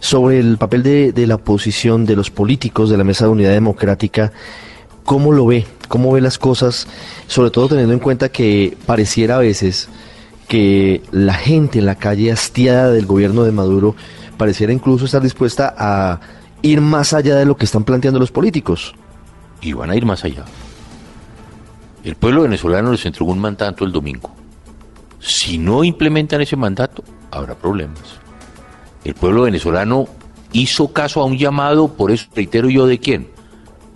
Sobre 0.00 0.40
el 0.40 0.58
papel 0.58 0.82
de, 0.82 1.12
de 1.12 1.26
la 1.28 1.36
oposición, 1.36 2.04
de 2.04 2.16
los 2.16 2.30
políticos 2.30 2.90
de 2.90 2.96
la 2.96 3.04
Mesa 3.04 3.26
de 3.26 3.30
Unidad 3.30 3.52
Democrática, 3.52 4.32
¿cómo 5.04 5.32
lo 5.32 5.46
ve? 5.46 5.66
¿Cómo 5.86 6.12
ve 6.12 6.20
las 6.20 6.38
cosas? 6.38 6.88
Sobre 7.28 7.50
todo 7.50 7.68
teniendo 7.68 7.92
en 7.92 8.00
cuenta 8.00 8.30
que 8.30 8.76
pareciera 8.86 9.36
a 9.36 9.40
veces 9.40 9.88
que 10.52 11.02
la 11.12 11.32
gente 11.32 11.78
en 11.78 11.86
la 11.86 11.94
calle 11.94 12.30
hastiada 12.30 12.90
del 12.90 13.06
gobierno 13.06 13.44
de 13.44 13.52
Maduro 13.52 13.96
pareciera 14.36 14.70
incluso 14.70 15.06
estar 15.06 15.22
dispuesta 15.22 15.74
a 15.78 16.20
ir 16.60 16.82
más 16.82 17.14
allá 17.14 17.36
de 17.36 17.46
lo 17.46 17.56
que 17.56 17.64
están 17.64 17.84
planteando 17.84 18.20
los 18.20 18.30
políticos. 18.30 18.94
Y 19.62 19.72
van 19.72 19.88
a 19.88 19.96
ir 19.96 20.04
más 20.04 20.24
allá. 20.24 20.44
El 22.04 22.16
pueblo 22.16 22.42
venezolano 22.42 22.92
les 22.92 23.06
entregó 23.06 23.32
un 23.32 23.38
mandato 23.38 23.86
el 23.86 23.92
domingo. 23.92 24.30
Si 25.20 25.56
no 25.56 25.84
implementan 25.84 26.42
ese 26.42 26.56
mandato, 26.56 27.02
habrá 27.30 27.54
problemas. 27.54 28.02
El 29.04 29.14
pueblo 29.14 29.44
venezolano 29.44 30.06
hizo 30.52 30.92
caso 30.92 31.22
a 31.22 31.24
un 31.24 31.38
llamado, 31.38 31.94
por 31.94 32.10
eso 32.10 32.26
reitero 32.36 32.68
yo 32.68 32.86
de 32.86 32.98
quién, 32.98 33.28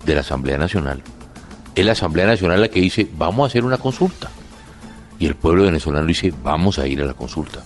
de 0.07 0.15
la 0.15 0.21
Asamblea 0.21 0.57
Nacional. 0.57 1.03
Es 1.75 1.85
la 1.85 1.91
Asamblea 1.91 2.25
Nacional 2.25 2.61
la 2.61 2.69
que 2.69 2.81
dice, 2.81 3.07
vamos 3.15 3.43
a 3.43 3.47
hacer 3.47 3.63
una 3.63 3.77
consulta 3.77 4.31
y 5.19 5.25
el 5.25 5.35
pueblo 5.35 5.63
venezolano 5.63 6.05
dice 6.05 6.33
vamos 6.43 6.79
a 6.79 6.87
ir 6.87 7.01
a 7.01 7.05
la 7.05 7.13
consulta. 7.13 7.63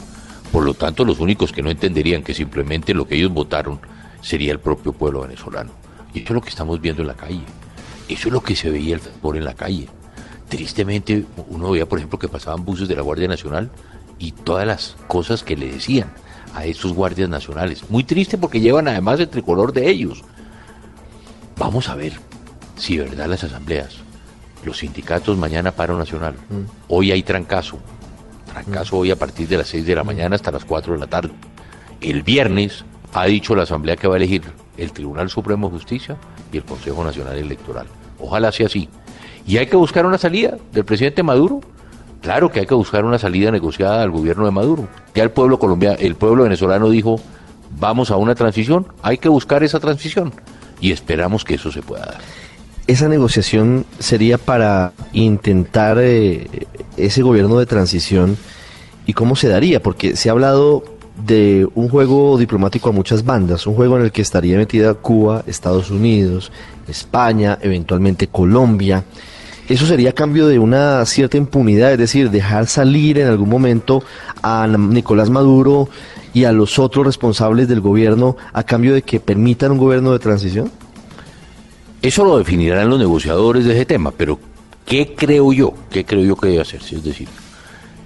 Por 0.51 0.65
lo 0.65 0.73
tanto, 0.73 1.05
los 1.05 1.19
únicos 1.19 1.51
que 1.51 1.61
no 1.61 1.69
entenderían 1.69 2.23
que 2.23 2.33
simplemente 2.33 2.93
lo 2.93 3.07
que 3.07 3.15
ellos 3.15 3.31
votaron 3.31 3.79
sería 4.21 4.51
el 4.51 4.59
propio 4.59 4.91
pueblo 4.91 5.21
venezolano. 5.21 5.71
Y 6.13 6.19
eso 6.19 6.29
es 6.29 6.33
lo 6.33 6.41
que 6.41 6.49
estamos 6.49 6.81
viendo 6.81 7.01
en 7.01 7.07
la 7.07 7.13
calle. 7.15 7.43
Eso 8.09 8.27
es 8.27 8.33
lo 8.33 8.41
que 8.41 8.55
se 8.55 8.69
veía 8.69 8.95
el 8.95 9.01
por 9.01 9.37
en 9.37 9.45
la 9.45 9.53
calle. 9.53 9.87
Tristemente, 10.49 11.25
uno 11.47 11.71
veía, 11.71 11.87
por 11.87 11.99
ejemplo, 11.99 12.19
que 12.19 12.27
pasaban 12.27 12.65
buses 12.65 12.89
de 12.89 12.95
la 12.95 13.01
Guardia 13.01 13.29
Nacional 13.29 13.71
y 14.19 14.33
todas 14.33 14.67
las 14.67 14.97
cosas 15.07 15.43
que 15.43 15.55
le 15.55 15.71
decían 15.71 16.11
a 16.53 16.65
esos 16.65 16.91
guardias 16.91 17.29
nacionales. 17.29 17.89
Muy 17.89 18.03
triste 18.03 18.37
porque 18.37 18.59
llevan 18.59 18.89
además 18.89 19.21
el 19.21 19.29
tricolor 19.29 19.71
de 19.71 19.89
ellos. 19.89 20.21
Vamos 21.57 21.87
a 21.87 21.95
ver 21.95 22.13
si 22.75 22.97
verdad 22.97 23.27
las 23.27 23.45
asambleas 23.45 24.10
los 24.63 24.77
sindicatos 24.77 25.37
mañana 25.37 25.71
paro 25.71 25.97
nacional. 25.97 26.35
Mm. 26.49 26.61
Hoy 26.89 27.11
hay 27.11 27.23
trancazo. 27.23 27.79
Trancazo 28.51 28.97
hoy 28.97 29.11
a 29.11 29.15
partir 29.15 29.47
de 29.47 29.57
las 29.57 29.67
6 29.67 29.85
de 29.85 29.95
la 29.95 30.03
mm. 30.03 30.07
mañana 30.07 30.35
hasta 30.35 30.51
las 30.51 30.65
4 30.65 30.93
de 30.93 30.99
la 30.99 31.07
tarde. 31.07 31.31
El 32.01 32.23
viernes 32.23 32.85
ha 33.13 33.25
dicho 33.25 33.55
la 33.55 33.63
Asamblea 33.63 33.95
que 33.95 34.07
va 34.07 34.15
a 34.15 34.17
elegir 34.17 34.43
el 34.77 34.91
Tribunal 34.91 35.29
Supremo 35.29 35.67
de 35.67 35.73
Justicia 35.73 36.17
y 36.51 36.57
el 36.57 36.63
Consejo 36.63 37.03
Nacional 37.03 37.37
Electoral. 37.37 37.87
Ojalá 38.19 38.51
sea 38.51 38.67
así. 38.67 38.89
Y 39.45 39.57
hay 39.57 39.67
que 39.67 39.75
buscar 39.75 40.05
una 40.05 40.17
salida 40.17 40.57
del 40.71 40.85
presidente 40.85 41.23
Maduro 41.23 41.61
Claro 42.21 42.51
que 42.51 42.59
hay 42.59 42.67
que 42.67 42.75
buscar 42.75 43.03
una 43.03 43.17
salida 43.17 43.51
negociada 43.51 44.03
al 44.03 44.11
gobierno 44.11 44.45
de 44.45 44.51
Maduro. 44.51 44.87
Ya 45.15 45.23
el 45.23 45.31
pueblo 45.31 45.57
colombiano, 45.57 45.97
el 45.99 46.15
pueblo 46.15 46.43
venezolano 46.43 46.89
dijo, 46.89 47.19
vamos 47.79 48.11
a 48.11 48.17
una 48.17 48.35
transición, 48.35 48.87
hay 49.01 49.17
que 49.17 49.27
buscar 49.27 49.63
esa 49.63 49.79
transición 49.79 50.31
y 50.79 50.91
esperamos 50.91 51.43
que 51.43 51.55
eso 51.55 51.71
se 51.71 51.81
pueda 51.81 52.05
dar. 52.05 52.21
Esa 52.87 53.07
negociación 53.07 53.85
sería 53.99 54.37
para 54.37 54.93
intentar 55.13 55.97
eh, 55.99 56.67
ese 56.97 57.21
gobierno 57.21 57.59
de 57.59 57.65
transición 57.65 58.37
y 59.05 59.13
cómo 59.13 59.35
se 59.35 59.47
daría, 59.47 59.81
porque 59.81 60.15
se 60.15 60.29
ha 60.29 60.31
hablado 60.33 60.83
de 61.25 61.67
un 61.75 61.89
juego 61.89 62.37
diplomático 62.37 62.89
a 62.89 62.91
muchas 62.91 63.23
bandas, 63.23 63.67
un 63.67 63.75
juego 63.75 63.97
en 63.97 64.03
el 64.03 64.11
que 64.11 64.21
estaría 64.21 64.57
metida 64.57 64.93
Cuba, 64.93 65.43
Estados 65.47 65.91
Unidos, 65.91 66.51
España, 66.87 67.57
eventualmente 67.61 68.27
Colombia. 68.27 69.03
Eso 69.69 69.85
sería 69.85 70.09
a 70.09 70.13
cambio 70.13 70.47
de 70.47 70.59
una 70.59 71.05
cierta 71.05 71.37
impunidad, 71.37 71.93
es 71.93 71.97
decir, 71.97 72.29
dejar 72.29 72.67
salir 72.67 73.19
en 73.19 73.27
algún 73.27 73.49
momento 73.49 74.03
a 74.41 74.67
Nicolás 74.67 75.29
Maduro 75.29 75.87
y 76.33 76.45
a 76.45 76.51
los 76.51 76.79
otros 76.79 77.05
responsables 77.05 77.67
del 77.67 77.81
gobierno 77.81 78.35
a 78.53 78.63
cambio 78.63 78.93
de 78.93 79.01
que 79.01 79.19
permitan 79.19 79.71
un 79.71 79.77
gobierno 79.77 80.11
de 80.11 80.19
transición? 80.19 80.71
Eso 82.01 82.25
lo 82.25 82.37
definirán 82.37 82.89
los 82.89 82.97
negociadores 82.97 83.65
de 83.65 83.73
ese 83.73 83.85
tema, 83.85 84.11
pero 84.11 84.39
¿qué 84.85 85.13
creo 85.15 85.53
yo? 85.53 85.73
¿Qué 85.91 86.03
creo 86.03 86.23
yo 86.23 86.35
que 86.35 86.47
debe 86.47 86.61
hacerse? 86.61 86.95
Es 86.95 87.03
decir, 87.03 87.27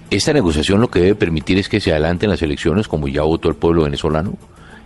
esta 0.09 0.33
negociación 0.33 0.81
lo 0.81 0.89
que 0.89 0.99
debe 0.99 1.15
permitir 1.15 1.57
es 1.57 1.69
que 1.69 1.79
se 1.79 1.91
adelanten 1.91 2.29
las 2.29 2.41
elecciones, 2.41 2.87
como 2.87 3.07
ya 3.07 3.21
votó 3.21 3.47
el 3.47 3.55
pueblo 3.55 3.83
venezolano, 3.83 4.33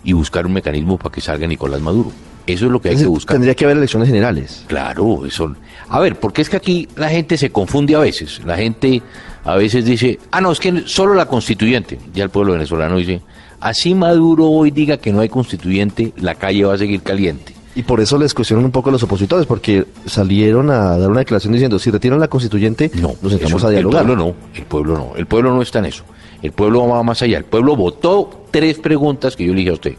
y 0.03 0.13
buscar 0.13 0.45
un 0.45 0.53
mecanismo 0.53 0.97
para 0.97 1.11
que 1.11 1.21
salga 1.21 1.47
Nicolás 1.47 1.81
Maduro. 1.81 2.11
Eso 2.45 2.65
es 2.65 2.71
lo 2.71 2.81
que 2.81 2.89
hay 2.89 2.97
que 2.97 3.05
buscar. 3.05 3.35
Tendría 3.35 3.53
que 3.53 3.65
haber 3.65 3.77
elecciones 3.77 4.07
generales. 4.07 4.63
Claro, 4.67 5.25
eso. 5.25 5.55
A 5.87 5.99
ver, 5.99 6.19
porque 6.19 6.41
es 6.41 6.49
que 6.49 6.57
aquí 6.57 6.87
la 6.95 7.09
gente 7.09 7.37
se 7.37 7.51
confunde 7.51 7.95
a 7.95 7.99
veces. 7.99 8.41
La 8.45 8.57
gente 8.57 9.01
a 9.43 9.55
veces 9.55 9.85
dice, 9.85 10.19
ah, 10.31 10.41
no, 10.41 10.51
es 10.51 10.59
que 10.59 10.83
solo 10.85 11.13
la 11.13 11.25
constituyente. 11.25 11.99
Ya 12.13 12.23
el 12.23 12.29
pueblo 12.29 12.53
venezolano 12.53 12.97
dice, 12.97 13.21
así 13.59 13.93
Maduro 13.93 14.45
hoy 14.45 14.71
diga 14.71 14.97
que 14.97 15.11
no 15.11 15.19
hay 15.19 15.29
constituyente, 15.29 16.13
la 16.17 16.35
calle 16.35 16.63
va 16.63 16.73
a 16.73 16.77
seguir 16.77 17.01
caliente. 17.01 17.58
Y 17.79 17.83
por 17.83 18.01
eso 18.01 18.17
les 18.17 18.33
cuestionan 18.33 18.65
un 18.65 18.71
poco 18.71 18.91
los 18.91 19.03
opositores, 19.03 19.45
porque 19.45 19.85
salieron 20.05 20.69
a 20.69 20.97
dar 20.97 21.09
una 21.09 21.21
declaración 21.21 21.53
diciendo, 21.53 21.79
si 21.79 21.89
retiran 21.89 22.19
la 22.19 22.27
constituyente, 22.27 22.91
no, 22.95 23.15
nos 23.21 23.31
sentamos 23.31 23.63
a 23.63 23.69
dialogar. 23.69 24.01
El 24.01 24.07
pueblo 24.07 24.25
no, 24.25 24.35
el 24.53 24.65
pueblo 24.65 24.97
no, 24.97 25.15
el 25.15 25.25
pueblo 25.27 25.55
no 25.55 25.61
está 25.61 25.79
en 25.79 25.85
eso. 25.85 26.03
El 26.41 26.51
pueblo 26.51 26.85
va 26.89 27.01
más 27.03 27.21
allá. 27.21 27.37
El 27.37 27.45
pueblo 27.45 27.77
votó 27.77 28.43
tres 28.51 28.79
preguntas 28.79 29.37
que 29.37 29.45
yo 29.45 29.53
le 29.53 29.59
dije 29.59 29.69
a 29.69 29.75
usted. 29.75 29.95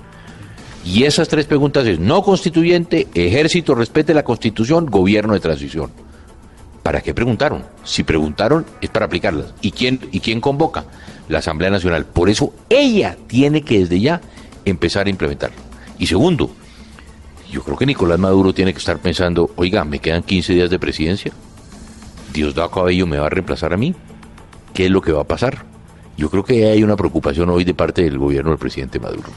Y 0.84 1.04
esas 1.04 1.28
tres 1.28 1.46
preguntas 1.46 1.86
es 1.86 1.98
no 1.98 2.22
constituyente, 2.22 3.08
ejército 3.14 3.74
respete 3.74 4.12
la 4.12 4.24
constitución, 4.24 4.84
gobierno 4.84 5.32
de 5.32 5.40
transición. 5.40 5.90
¿Para 6.82 7.00
qué 7.00 7.14
preguntaron? 7.14 7.64
Si 7.82 8.02
preguntaron 8.02 8.66
es 8.82 8.90
para 8.90 9.06
aplicarlas. 9.06 9.54
¿Y 9.62 9.70
quién, 9.70 10.00
¿Y 10.12 10.20
quién 10.20 10.42
convoca? 10.42 10.84
La 11.30 11.38
Asamblea 11.38 11.70
Nacional. 11.70 12.04
Por 12.04 12.28
eso 12.28 12.52
ella 12.68 13.16
tiene 13.26 13.62
que 13.62 13.78
desde 13.78 13.98
ya 14.00 14.20
empezar 14.66 15.06
a 15.06 15.10
implementarlo. 15.10 15.56
Y 15.98 16.08
segundo, 16.08 16.50
yo 17.50 17.62
creo 17.62 17.76
que 17.76 17.86
Nicolás 17.86 18.18
Maduro 18.18 18.52
tiene 18.52 18.72
que 18.72 18.78
estar 18.78 18.98
pensando, 18.98 19.50
oiga, 19.56 19.84
me 19.84 19.98
quedan 19.98 20.22
15 20.22 20.54
días 20.54 20.70
de 20.70 20.78
presidencia. 20.78 21.32
Diosdado 22.32 22.70
Cabello 22.70 23.06
me 23.06 23.18
va 23.18 23.26
a 23.26 23.30
reemplazar 23.30 23.72
a 23.72 23.76
mí. 23.76 23.94
¿Qué 24.72 24.86
es 24.86 24.90
lo 24.90 25.02
que 25.02 25.12
va 25.12 25.22
a 25.22 25.24
pasar? 25.24 25.64
Yo 26.16 26.30
creo 26.30 26.44
que 26.44 26.66
hay 26.66 26.82
una 26.82 26.96
preocupación 26.96 27.48
hoy 27.50 27.64
de 27.64 27.74
parte 27.74 28.02
del 28.02 28.18
gobierno 28.18 28.50
del 28.50 28.58
presidente 28.58 29.00
Maduro 29.00 29.30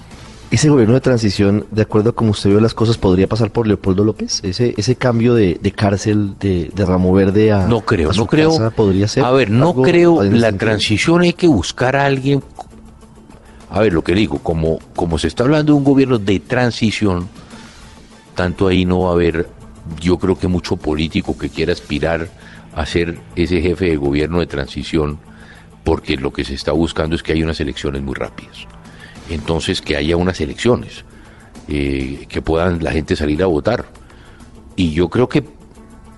ese 0.54 0.70
gobierno 0.70 0.94
de 0.94 1.02
transición, 1.02 1.66
de 1.72 1.82
acuerdo 1.82 2.12
a 2.12 2.14
cómo 2.14 2.30
usted 2.30 2.52
vio 2.52 2.60
las 2.60 2.76
cosas, 2.76 3.00
podría 3.00 3.28
pasar 3.28 3.50
por 3.50 3.66
Leopoldo 3.66 4.04
López. 4.04 4.40
Ese 4.44 4.76
ese 4.78 4.96
cambio 4.96 5.34
de, 5.34 5.58
cárcel 5.76 6.36
de, 6.40 6.70
de, 6.74 6.86
Ramo 6.86 7.12
Verde 7.12 7.52
a 7.52 7.66
no 7.66 7.82
creo, 7.82 8.12
no 8.14 8.28
creo. 8.28 8.72
podría 8.72 9.08
ser. 9.08 9.24
A 9.24 9.32
ver, 9.32 9.50
no 9.50 9.74
creo. 9.74 10.22
La 10.22 10.52
transición 10.52 11.22
hay 11.22 11.34
que 11.34 11.48
buscar 11.48 11.96
a 11.96 12.06
alguien. 12.06 12.44
A 13.72 13.80
ver, 13.80 13.94
lo 13.94 14.04
que 14.04 14.14
digo, 14.14 14.38
como 14.40 14.78
como 14.96 15.18
se 15.18 15.28
está 15.28 15.44
hablando 15.44 15.74
de 15.74 15.78
un 15.80 15.84
gobierno 15.84 16.20
de 16.20 16.40
transición, 16.40 17.28
tanto 18.36 18.68
ahí 18.68 18.86
no 18.86 19.02
va 19.02 19.10
a 19.10 19.14
haber, 19.14 19.48
yo 20.00 20.18
creo 20.18 20.38
que 20.38 20.48
mucho 20.48 20.78
político 20.78 21.38
que 21.38 21.50
quiera 21.50 21.74
aspirar 21.74 22.30
a 22.76 22.86
ser 22.86 23.20
ese 23.36 23.62
jefe 23.62 23.86
de 23.86 23.98
gobierno 23.98 24.40
de 24.40 24.48
transición, 24.48 25.20
porque 25.84 26.18
lo 26.18 26.32
que 26.32 26.44
se 26.44 26.54
está 26.54 26.72
buscando 26.72 27.16
es 27.16 27.24
que 27.24 27.34
haya 27.34 27.44
unas 27.44 27.60
elecciones 27.60 28.02
muy 28.02 28.16
rápidas 28.16 28.68
entonces 29.30 29.82
que 29.82 29.96
haya 29.96 30.18
unas 30.18 30.40
elecciones, 30.42 31.06
eh, 31.68 32.26
que 32.28 32.42
puedan 32.42 32.84
la 32.84 32.92
gente 32.92 33.16
salir 33.16 33.42
a 33.44 33.48
votar. 33.48 33.86
Y 34.76 34.92
yo 34.92 35.10
creo 35.10 35.30
que, 35.30 35.44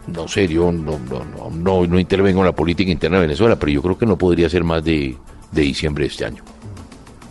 no 0.07 0.27
sé, 0.27 0.48
yo 0.48 0.72
no, 0.72 1.00
no, 1.00 1.50
no, 1.51 1.86
no, 1.88 2.00
intervengo 2.00 2.39
en 2.41 2.45
la 2.45 2.55
política 2.55 2.91
interna 2.91 3.17
de 3.17 3.24
Venezuela, 3.24 3.57
pero 3.57 3.72
yo 3.72 3.81
creo 3.81 3.98
que 3.98 4.05
no 4.05 4.17
podría 4.17 4.50
ser 4.50 4.63
más 4.63 4.84
de, 4.84 5.15
diciembre 5.51 6.05
de 6.05 6.07
este 6.10 6.25
año. 6.25 6.43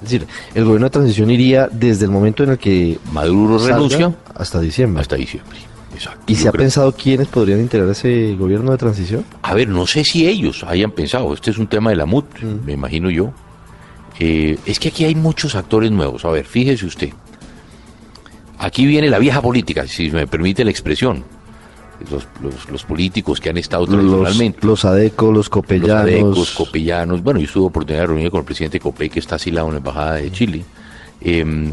Es 0.02 0.10
decir, 0.10 0.26
el 0.54 0.64
gobierno 0.64 0.86
de 0.86 0.90
transición 0.90 1.30
iría 1.30 1.68
desde 1.68 2.04
el 2.04 2.10
momento 2.10 2.44
en 2.44 2.50
el 2.50 2.58
que 2.58 2.98
Maduro 3.12 3.58
renuncia 3.58 4.14
hasta 4.34 4.60
diciembre. 4.60 5.00
Hasta 5.00 5.16
diciembre. 5.16 5.58
Exacto. 5.94 6.24
¿Y 6.26 6.34
se 6.34 6.48
ha 6.48 6.52
pensado 6.52 6.92
quiénes 6.92 7.28
podrían 7.28 7.60
integrar 7.60 7.88
ese 7.90 8.34
gobierno 8.36 8.72
de 8.72 8.78
transición? 8.78 9.24
A 9.42 9.54
ver, 9.54 9.68
no 9.68 9.86
sé 9.86 10.04
si 10.04 10.26
ellos 10.26 10.64
hayan 10.64 10.90
pensado. 10.90 11.32
Este 11.32 11.50
es 11.50 11.58
un 11.58 11.68
tema 11.68 11.90
de 11.90 11.96
la 11.96 12.06
MUT, 12.06 12.26
mm. 12.42 12.64
me 12.66 12.72
imagino 12.72 13.10
yo. 13.10 13.32
Eh, 14.18 14.58
es 14.66 14.78
que 14.78 14.88
aquí 14.88 15.04
hay 15.04 15.14
muchos 15.14 15.54
actores 15.54 15.90
nuevos. 15.90 16.24
A 16.24 16.30
ver, 16.30 16.44
fíjese 16.46 16.86
usted. 16.86 17.10
Aquí 18.58 18.86
viene 18.86 19.08
la 19.08 19.18
vieja 19.18 19.42
política, 19.42 19.86
si 19.86 20.10
me 20.10 20.26
permite 20.26 20.64
la 20.64 20.70
expresión. 20.70 21.24
Los, 22.70 22.84
políticos 22.84 23.40
que 23.40 23.50
han 23.50 23.56
estado 23.56 23.86
tradicionalmente. 23.86 24.66
Los, 24.66 24.84
adecos, 24.84 25.32
los 25.32 25.48
copellanos. 25.48 25.88
Los 25.88 26.02
adecos, 26.02 26.50
copellanos. 26.50 27.22
Bueno, 27.22 27.40
yo 27.40 27.50
tuve 27.50 27.66
oportunidad 27.66 28.02
de 28.02 28.06
reunirme 28.08 28.30
con 28.30 28.40
el 28.40 28.44
presidente 28.44 28.80
Copé, 28.80 29.08
que 29.08 29.20
está 29.20 29.36
asilado 29.36 29.68
en 29.68 29.74
la 29.74 29.78
Embajada 29.78 30.14
de 30.14 30.30
Chile. 30.32 30.64
Em, 31.20 31.72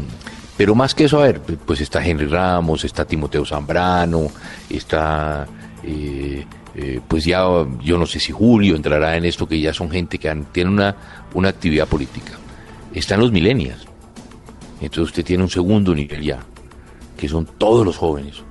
pero 0.56 0.74
más 0.74 0.94
que 0.94 1.04
eso, 1.04 1.20
a 1.20 1.24
ver, 1.24 1.40
pues 1.40 1.80
está 1.80 2.04
Henry 2.04 2.26
Ramos, 2.26 2.84
está 2.84 3.04
Timoteo 3.04 3.44
Zambrano, 3.44 4.28
está... 4.68 5.46
Eh, 5.82 6.44
eh, 6.74 7.00
pues 7.06 7.24
ya 7.24 7.44
yo 7.82 7.98
no 7.98 8.06
sé 8.06 8.18
si 8.18 8.32
Julio 8.32 8.76
entrará 8.76 9.16
en 9.16 9.26
esto, 9.26 9.46
que 9.46 9.60
ya 9.60 9.74
son 9.74 9.90
gente 9.90 10.18
que 10.18 10.30
han, 10.30 10.46
tienen 10.46 10.72
una, 10.72 10.96
una 11.34 11.50
actividad 11.50 11.86
política. 11.86 12.32
Están 12.94 13.20
los 13.20 13.30
milenias. 13.30 13.86
Entonces 14.80 15.10
usted 15.10 15.24
tiene 15.24 15.42
un 15.42 15.50
segundo 15.50 15.94
nivel 15.94 16.22
ya, 16.22 16.40
que 17.16 17.28
son 17.28 17.46
todos 17.58 17.84
los 17.84 17.96
jóvenes 17.96 18.42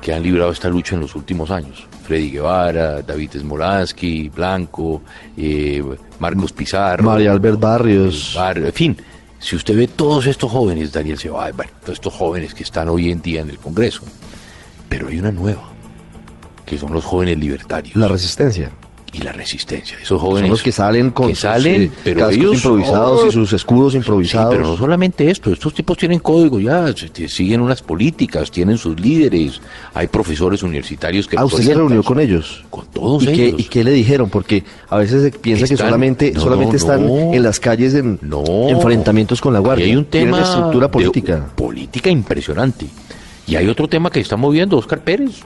que 0.00 0.12
han 0.14 0.22
librado 0.22 0.52
esta 0.52 0.68
lucha 0.68 0.94
en 0.94 1.00
los 1.00 1.14
últimos 1.14 1.50
años. 1.50 1.86
Freddy 2.04 2.30
Guevara, 2.30 3.02
David 3.02 3.32
Smolansky, 3.40 4.30
Blanco, 4.30 5.02
eh, 5.36 5.82
Marcos 6.18 6.52
Pizarro. 6.52 7.04
María 7.04 7.32
Albert 7.32 7.60
Barrios. 7.60 8.38
en 8.56 8.72
fin, 8.72 8.96
si 9.38 9.56
usted 9.56 9.76
ve 9.76 9.88
todos 9.88 10.26
estos 10.26 10.50
jóvenes, 10.50 10.92
Daniel 10.92 11.18
Ceballos, 11.18 11.66
todos 11.80 11.94
estos 11.94 12.14
jóvenes 12.14 12.54
que 12.54 12.62
están 12.62 12.88
hoy 12.88 13.10
en 13.10 13.22
día 13.22 13.40
en 13.40 13.50
el 13.50 13.58
Congreso, 13.58 14.02
pero 14.88 15.08
hay 15.08 15.18
una 15.18 15.32
nueva 15.32 15.62
que 16.66 16.76
son 16.76 16.92
los 16.92 17.04
jóvenes 17.04 17.38
libertarios. 17.38 17.96
La 17.96 18.08
resistencia. 18.08 18.70
Y 19.12 19.22
la 19.22 19.32
resistencia. 19.32 19.96
Esos 20.00 20.20
jóvenes. 20.20 20.42
Son 20.42 20.50
los 20.50 20.62
que 20.62 20.72
salen 20.72 21.10
con 21.10 21.34
salen, 21.34 21.88
sus, 21.88 21.98
pero 22.04 22.28
ellos, 22.28 22.54
improvisados 22.56 23.28
y 23.28 23.32
sus 23.32 23.52
escudos 23.52 23.94
improvisados. 23.94 24.54
pero 24.54 24.68
no 24.68 24.76
solamente 24.76 25.30
esto, 25.30 25.50
estos 25.50 25.72
tipos 25.72 25.96
tienen 25.96 26.18
código 26.18 26.60
ya, 26.60 26.92
siguen 27.26 27.60
unas 27.62 27.82
políticas, 27.82 28.50
tienen 28.50 28.76
sus 28.76 29.00
líderes, 29.00 29.60
hay 29.94 30.08
profesores 30.08 30.62
universitarios 30.62 31.26
que... 31.26 31.38
¿Ah, 31.38 31.44
usted 31.44 31.62
se 31.62 31.74
reunió 31.74 32.02
con 32.02 32.20
ellos? 32.20 32.64
Con 32.68 32.86
todos 32.86 33.24
¿Y 33.24 33.28
ellos. 33.28 33.56
Qué, 33.56 33.62
¿Y 33.62 33.64
qué 33.64 33.84
le 33.84 33.92
dijeron? 33.92 34.28
Porque 34.28 34.62
a 34.88 34.98
veces 34.98 35.22
se 35.22 35.30
piensa 35.30 35.66
que 35.66 35.76
solamente, 35.76 36.34
solamente 36.38 36.76
están 36.76 37.08
en 37.08 37.42
las 37.42 37.58
calles 37.58 37.94
en 37.94 38.18
enfrentamientos 38.68 39.40
con 39.40 39.54
la 39.54 39.60
Guardia. 39.60 39.86
Hay 39.86 39.96
un 39.96 40.04
tema... 40.04 40.42
estructura 40.42 40.90
política. 40.90 41.46
política 41.54 42.10
impresionante. 42.10 42.86
Y 43.46 43.56
hay 43.56 43.66
otro 43.68 43.88
tema 43.88 44.10
que 44.10 44.20
está 44.20 44.36
moviendo 44.36 44.76
Oscar 44.76 45.00
Pérez. 45.02 45.42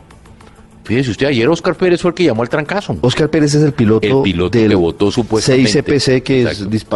Fíjese 0.84 1.12
usted, 1.12 1.26
ayer 1.28 1.48
Oscar 1.48 1.76
Pérez 1.76 2.00
fue 2.00 2.10
el 2.10 2.14
que 2.14 2.24
llamó 2.24 2.42
al 2.42 2.48
trancazo. 2.48 2.96
Oscar 3.02 3.30
Pérez 3.30 3.54
es 3.54 3.62
el 3.62 3.72
piloto, 3.72 4.06
el 4.06 4.22
piloto 4.22 4.58
del 4.58 4.70
que 4.70 4.74
votó 4.74 5.12
supuestamente. 5.12 5.70
CICPC 5.70 6.22
que 6.24 6.48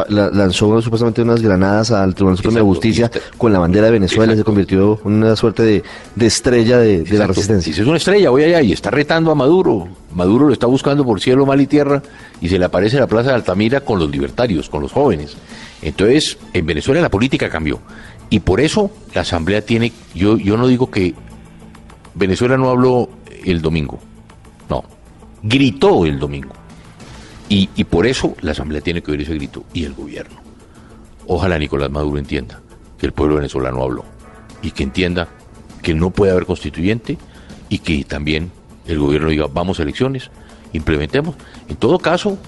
lanzó 0.08 0.82
supuestamente 0.82 1.22
unas 1.22 1.40
granadas 1.40 1.92
al 1.92 2.14
Tribunal 2.14 2.36
Supremo 2.36 2.58
de 2.58 2.64
Justicia 2.64 3.10
con 3.38 3.52
la 3.52 3.60
bandera 3.60 3.86
de 3.86 3.92
Venezuela, 3.92 4.34
se 4.34 4.42
convirtió 4.42 5.00
en 5.04 5.12
una 5.12 5.36
suerte 5.36 5.62
de, 5.62 6.26
estrella 6.26 6.78
de, 6.78 7.04
la 7.12 7.28
resistencia. 7.28 7.70
es 7.70 7.78
una 7.78 7.98
estrella, 7.98 8.30
voy 8.30 8.42
allá 8.42 8.60
y 8.60 8.72
está 8.72 8.90
retando 8.90 9.30
a 9.30 9.36
Maduro. 9.36 9.86
Maduro 10.12 10.48
lo 10.48 10.52
está 10.52 10.66
buscando 10.66 11.04
por 11.04 11.20
cielo, 11.20 11.46
mal 11.46 11.60
y 11.60 11.66
tierra 11.66 12.02
y 12.40 12.48
se 12.48 12.58
le 12.58 12.64
aparece 12.64 12.96
en 12.96 13.02
la 13.02 13.06
Plaza 13.06 13.28
de 13.28 13.36
Altamira 13.36 13.82
con 13.82 14.00
los 14.00 14.10
libertarios, 14.10 14.68
con 14.68 14.82
los 14.82 14.90
jóvenes. 14.90 15.36
Entonces, 15.82 16.38
en 16.52 16.66
Venezuela 16.66 17.00
la 17.00 17.10
política 17.10 17.48
cambió. 17.48 17.78
Y 18.30 18.40
por 18.40 18.60
eso 18.60 18.90
la 19.14 19.20
Asamblea 19.20 19.60
tiene, 19.62 19.92
yo, 20.14 20.36
yo 20.38 20.56
no 20.56 20.66
digo 20.66 20.90
que 20.90 21.14
Venezuela 22.14 22.56
no 22.56 22.70
habló 22.70 23.08
el 23.46 23.62
domingo. 23.62 23.98
No, 24.68 24.84
gritó 25.42 26.04
el 26.04 26.18
domingo. 26.18 26.52
Y, 27.48 27.66
por 27.84 28.06
eso 28.06 28.34
la 28.40 28.50
Asamblea 28.50 28.80
tiene 28.80 29.02
que 29.02 29.12
oír 29.12 29.22
ese 29.22 29.34
grito 29.34 29.64
y 29.72 29.84
el 29.84 29.94
gobierno. 29.94 30.40
Ojalá 31.28 31.58
Nicolás 31.58 31.90
Maduro 31.90 32.18
entienda 32.18 32.60
que 32.98 33.06
el 33.06 33.12
pueblo 33.12 33.36
venezolano 33.36 33.82
habló 33.82 34.04
y 34.62 34.72
que 34.72 34.82
entienda 34.82 35.28
que 35.82 35.94
no 35.94 36.10
puede 36.10 36.32
haber 36.32 36.44
constituyente 36.46 37.18
y 37.68 37.78
que 37.78 38.04
también 38.04 38.50
el 38.86 38.98
gobierno 38.98 39.28
diga 39.28 39.46
vamos 39.46 39.78
a 39.78 39.84
elecciones, 39.84 40.30
implementemos. 40.72 41.36
En 41.68 41.76
todo 41.76 41.98
caso, 41.98 42.38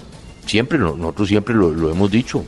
Siempre, 0.45 0.79
no- 0.79 0.95
nosotros 0.95 1.27
siempre 1.27 1.53
lo, 1.53 1.91
hemos 1.91 2.09
dicho. 2.09 2.43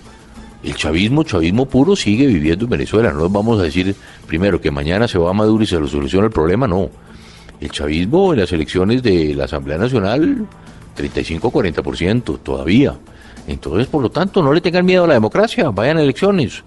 El 0.63 0.74
chavismo, 0.75 1.24
chavismo 1.24 1.67
puro, 1.67 1.96
sigue 1.96 2.25
viviendo 2.25 2.65
en 2.65 2.72
Venezuela. 2.72 3.13
No 3.13 3.29
vamos 3.29 3.60
a 3.60 3.63
decir 3.63 3.96
primero 4.25 4.60
que 4.60 4.72
mañana 4.72 5.08
se 5.08 5.20
va 5.20 5.29
a 5.29 5.34
Maduro 5.34 5.63
y 5.63 5.67
se 5.67 5.79
lo 5.79 5.88
soluciona 5.88 6.25
el 6.25 6.31
problema, 6.31 6.67
no. 6.67 6.89
El 7.62 7.70
chavismo 7.70 8.34
en 8.34 8.39
las 8.39 8.51
elecciones 8.51 9.03
de 9.03 9.36
la 9.36 9.46
Asamblea 9.46 9.77
Nacional, 9.77 10.48
35-40% 10.98 12.39
todavía. 12.39 12.98
Entonces, 13.46 13.86
por 13.86 14.01
lo 14.01 14.10
tanto, 14.10 14.41
no 14.41 14.51
le 14.51 14.62
tengan 14.62 14.84
miedo 14.84 15.03
a 15.03 15.08
la 15.08 15.13
democracia, 15.13 15.70
vayan 15.70 15.98
a 15.98 16.01
elecciones, 16.01 16.63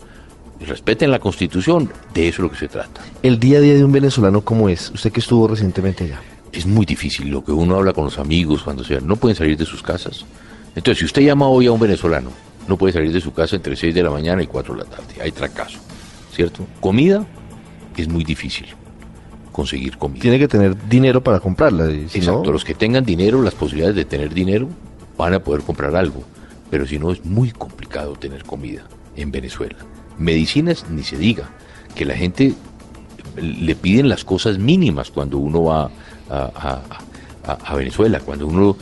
respeten 0.60 1.10
la 1.10 1.18
Constitución, 1.18 1.90
de 2.14 2.28
eso 2.28 2.36
es 2.36 2.42
lo 2.44 2.50
que 2.50 2.58
se 2.58 2.68
trata. 2.68 3.00
El 3.24 3.40
día 3.40 3.58
a 3.58 3.60
día 3.60 3.74
de 3.74 3.84
un 3.84 3.90
venezolano, 3.90 4.42
¿cómo 4.42 4.68
es? 4.68 4.92
Usted 4.94 5.10
que 5.10 5.18
estuvo 5.18 5.48
recientemente 5.48 6.04
allá. 6.04 6.20
es 6.52 6.64
muy 6.64 6.86
difícil 6.86 7.28
lo 7.28 7.44
que 7.44 7.50
uno 7.50 7.74
habla 7.74 7.92
con 7.92 8.04
los 8.04 8.18
amigos 8.20 8.62
cuando 8.62 8.84
sea, 8.84 9.00
no 9.00 9.16
pueden 9.16 9.36
salir 9.36 9.56
de 9.56 9.64
sus 9.64 9.82
casas. 9.82 10.24
Entonces, 10.76 11.00
si 11.00 11.04
usted 11.06 11.22
llama 11.22 11.48
hoy 11.48 11.66
a 11.66 11.72
un 11.72 11.80
venezolano, 11.80 12.30
no 12.68 12.76
puede 12.76 12.92
salir 12.92 13.12
de 13.12 13.20
su 13.20 13.32
casa 13.32 13.56
entre 13.56 13.74
6 13.74 13.92
de 13.92 14.02
la 14.04 14.10
mañana 14.10 14.44
y 14.44 14.46
4 14.46 14.74
de 14.74 14.84
la 14.84 14.86
tarde. 14.88 15.14
Hay 15.20 15.32
fracaso, 15.32 15.80
¿cierto? 16.32 16.64
Comida 16.80 17.26
es 17.96 18.08
muy 18.08 18.22
difícil 18.22 18.66
conseguir 19.54 19.96
comida. 19.98 20.20
Tiene 20.20 20.38
que 20.38 20.48
tener 20.48 20.76
dinero 20.88 21.22
para 21.22 21.38
comprarla. 21.40 21.86
si 22.08 22.18
Exacto, 22.18 22.42
no- 22.44 22.52
los 22.52 22.64
que 22.64 22.74
tengan 22.74 23.04
dinero, 23.04 23.40
las 23.40 23.54
posibilidades 23.54 23.94
de 23.96 24.04
tener 24.04 24.34
dinero, 24.34 24.68
van 25.16 25.32
a 25.32 25.38
poder 25.38 25.62
comprar 25.62 25.94
algo. 25.94 26.22
Pero 26.70 26.86
si 26.86 26.98
no, 26.98 27.12
es 27.12 27.24
muy 27.24 27.52
complicado 27.52 28.14
tener 28.16 28.42
comida 28.44 28.82
en 29.16 29.30
Venezuela. 29.30 29.76
Medicinas, 30.18 30.84
ni 30.90 31.04
se 31.04 31.16
diga, 31.16 31.50
que 31.94 32.04
la 32.04 32.14
gente 32.16 32.54
le 33.36 33.74
piden 33.76 34.08
las 34.08 34.24
cosas 34.24 34.58
mínimas 34.58 35.10
cuando 35.12 35.38
uno 35.38 35.62
va 35.64 35.84
a, 35.84 35.90
a- 36.30 36.82
a- 37.46 37.52
a 37.64 37.74
Venezuela. 37.76 38.18
Cuando 38.20 38.46
uno 38.48 38.72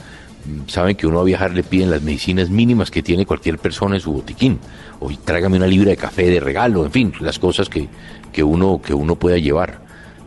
mm, 0.47 0.69
saben 0.69 0.97
que 0.97 1.07
uno 1.07 1.17
va 1.17 1.23
a 1.23 1.27
viajar, 1.27 1.53
le 1.53 1.63
piden 1.65 1.91
las 1.91 2.01
medicinas 2.03 2.49
mínimas 2.49 2.91
que 2.91 3.03
tiene 3.03 3.27
cualquier 3.27 3.59
persona 3.59 3.97
en 3.97 4.01
su 4.01 4.13
botiquín. 4.13 4.59
O 5.01 5.11
y 5.11 5.17
trágame 5.19 5.59
una 5.59 5.67
libra 5.67 5.91
de 5.91 5.97
café 5.99 6.31
de 6.31 6.41
regalo, 6.41 6.85
en 6.87 6.93
fin, 6.93 7.13
las 7.21 7.39
cosas 7.39 7.69
que, 7.69 7.89
que, 8.33 8.43
uno, 8.43 8.81
que 8.83 8.95
uno 8.95 9.17
pueda 9.17 9.37
llevar. 9.37 9.82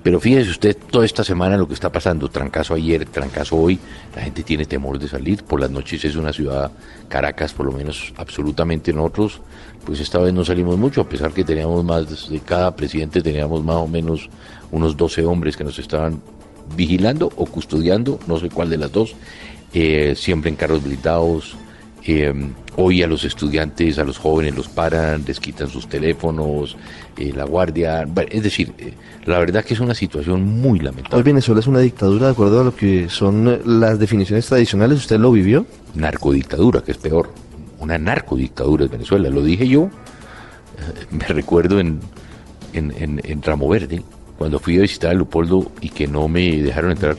Pero 0.05 0.19
fíjese 0.19 0.51
usted 0.51 0.77
toda 0.91 1.03
esta 1.03 1.23
semana 1.23 1.57
lo 1.57 1.67
que 1.67 1.73
está 1.73 1.91
pasando, 1.91 2.29
trancazo 2.29 2.75
ayer, 2.75 3.05
trancazo 3.05 3.57
hoy, 3.57 3.79
la 4.15 4.21
gente 4.21 4.43
tiene 4.43 4.67
temor 4.67 4.99
de 4.99 5.07
salir, 5.07 5.43
por 5.43 5.59
las 5.59 5.71
noches 5.71 6.05
es 6.05 6.15
una 6.15 6.31
ciudad, 6.31 6.69
Caracas 7.07 7.53
por 7.53 7.65
lo 7.65 7.71
menos 7.71 8.13
absolutamente 8.15 8.93
nosotros, 8.93 9.41
pues 9.83 9.99
esta 9.99 10.19
vez 10.19 10.31
no 10.31 10.45
salimos 10.45 10.77
mucho, 10.77 11.01
a 11.01 11.09
pesar 11.09 11.33
que 11.33 11.43
teníamos 11.43 11.83
más, 11.83 12.29
de 12.29 12.39
cada 12.39 12.75
presidente 12.75 13.23
teníamos 13.23 13.63
más 13.63 13.77
o 13.77 13.87
menos 13.87 14.29
unos 14.71 14.95
12 14.95 15.25
hombres 15.25 15.57
que 15.57 15.63
nos 15.63 15.79
estaban 15.79 16.21
vigilando 16.75 17.31
o 17.35 17.47
custodiando, 17.47 18.19
no 18.27 18.37
sé 18.37 18.51
cuál 18.51 18.69
de 18.69 18.77
las 18.77 18.91
dos, 18.91 19.15
eh, 19.73 20.13
siempre 20.15 20.51
en 20.51 20.55
carros 20.55 20.83
blindados, 20.83 21.55
eh, 22.07 22.33
hoy 22.77 23.03
a 23.03 23.07
los 23.07 23.23
estudiantes, 23.23 23.97
a 23.99 24.03
los 24.03 24.17
jóvenes 24.17 24.55
los 24.55 24.67
paran, 24.67 25.23
les 25.25 25.39
quitan 25.39 25.69
sus 25.69 25.87
teléfonos, 25.87 26.77
eh, 27.17 27.31
la 27.35 27.45
guardia. 27.45 28.05
Bueno, 28.07 28.29
es 28.31 28.43
decir, 28.43 28.73
eh, 28.77 28.93
la 29.25 29.39
verdad 29.39 29.63
que 29.63 29.73
es 29.73 29.79
una 29.79 29.95
situación 29.95 30.43
muy 30.43 30.79
Hoy 30.79 30.85
lamentable. 30.85 31.23
Venezuela 31.23 31.59
es 31.59 31.67
una 31.67 31.79
dictadura 31.79 32.27
de 32.27 32.31
acuerdo 32.33 32.61
a 32.61 32.63
lo 32.63 32.75
que 32.75 33.09
son 33.09 33.47
eh, 33.47 33.59
las 33.65 33.99
definiciones 33.99 34.45
tradicionales. 34.45 34.99
¿Usted 34.99 35.19
lo 35.19 35.31
vivió? 35.31 35.65
Narcodictadura, 35.95 36.81
que 36.81 36.91
es 36.91 36.97
peor. 36.97 37.31
Una 37.79 37.97
narcodictadura 37.97 38.85
es 38.85 38.91
Venezuela. 38.91 39.29
Lo 39.29 39.43
dije 39.43 39.67
yo, 39.67 39.89
me 41.11 41.25
recuerdo 41.27 41.79
en, 41.79 41.99
en, 42.73 42.93
en, 42.97 43.21
en 43.23 43.41
Ramo 43.41 43.67
Verde, 43.67 44.01
cuando 44.37 44.59
fui 44.59 44.77
a 44.77 44.81
visitar 44.81 45.11
a 45.11 45.13
Leopoldo 45.13 45.71
y 45.81 45.89
que 45.89 46.07
no 46.07 46.27
me 46.27 46.61
dejaron 46.61 46.91
entrar. 46.91 47.17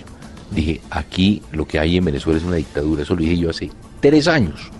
Dije, 0.51 0.81
aquí 0.91 1.43
lo 1.53 1.67
que 1.67 1.79
hay 1.79 1.97
en 1.97 2.05
Venezuela 2.05 2.39
es 2.39 2.45
una 2.45 2.57
dictadura. 2.57 3.03
Eso 3.03 3.15
lo 3.15 3.21
dije 3.21 3.37
yo 3.37 3.51
hace 3.51 3.71
tres 4.07 4.29
años. 4.29 4.71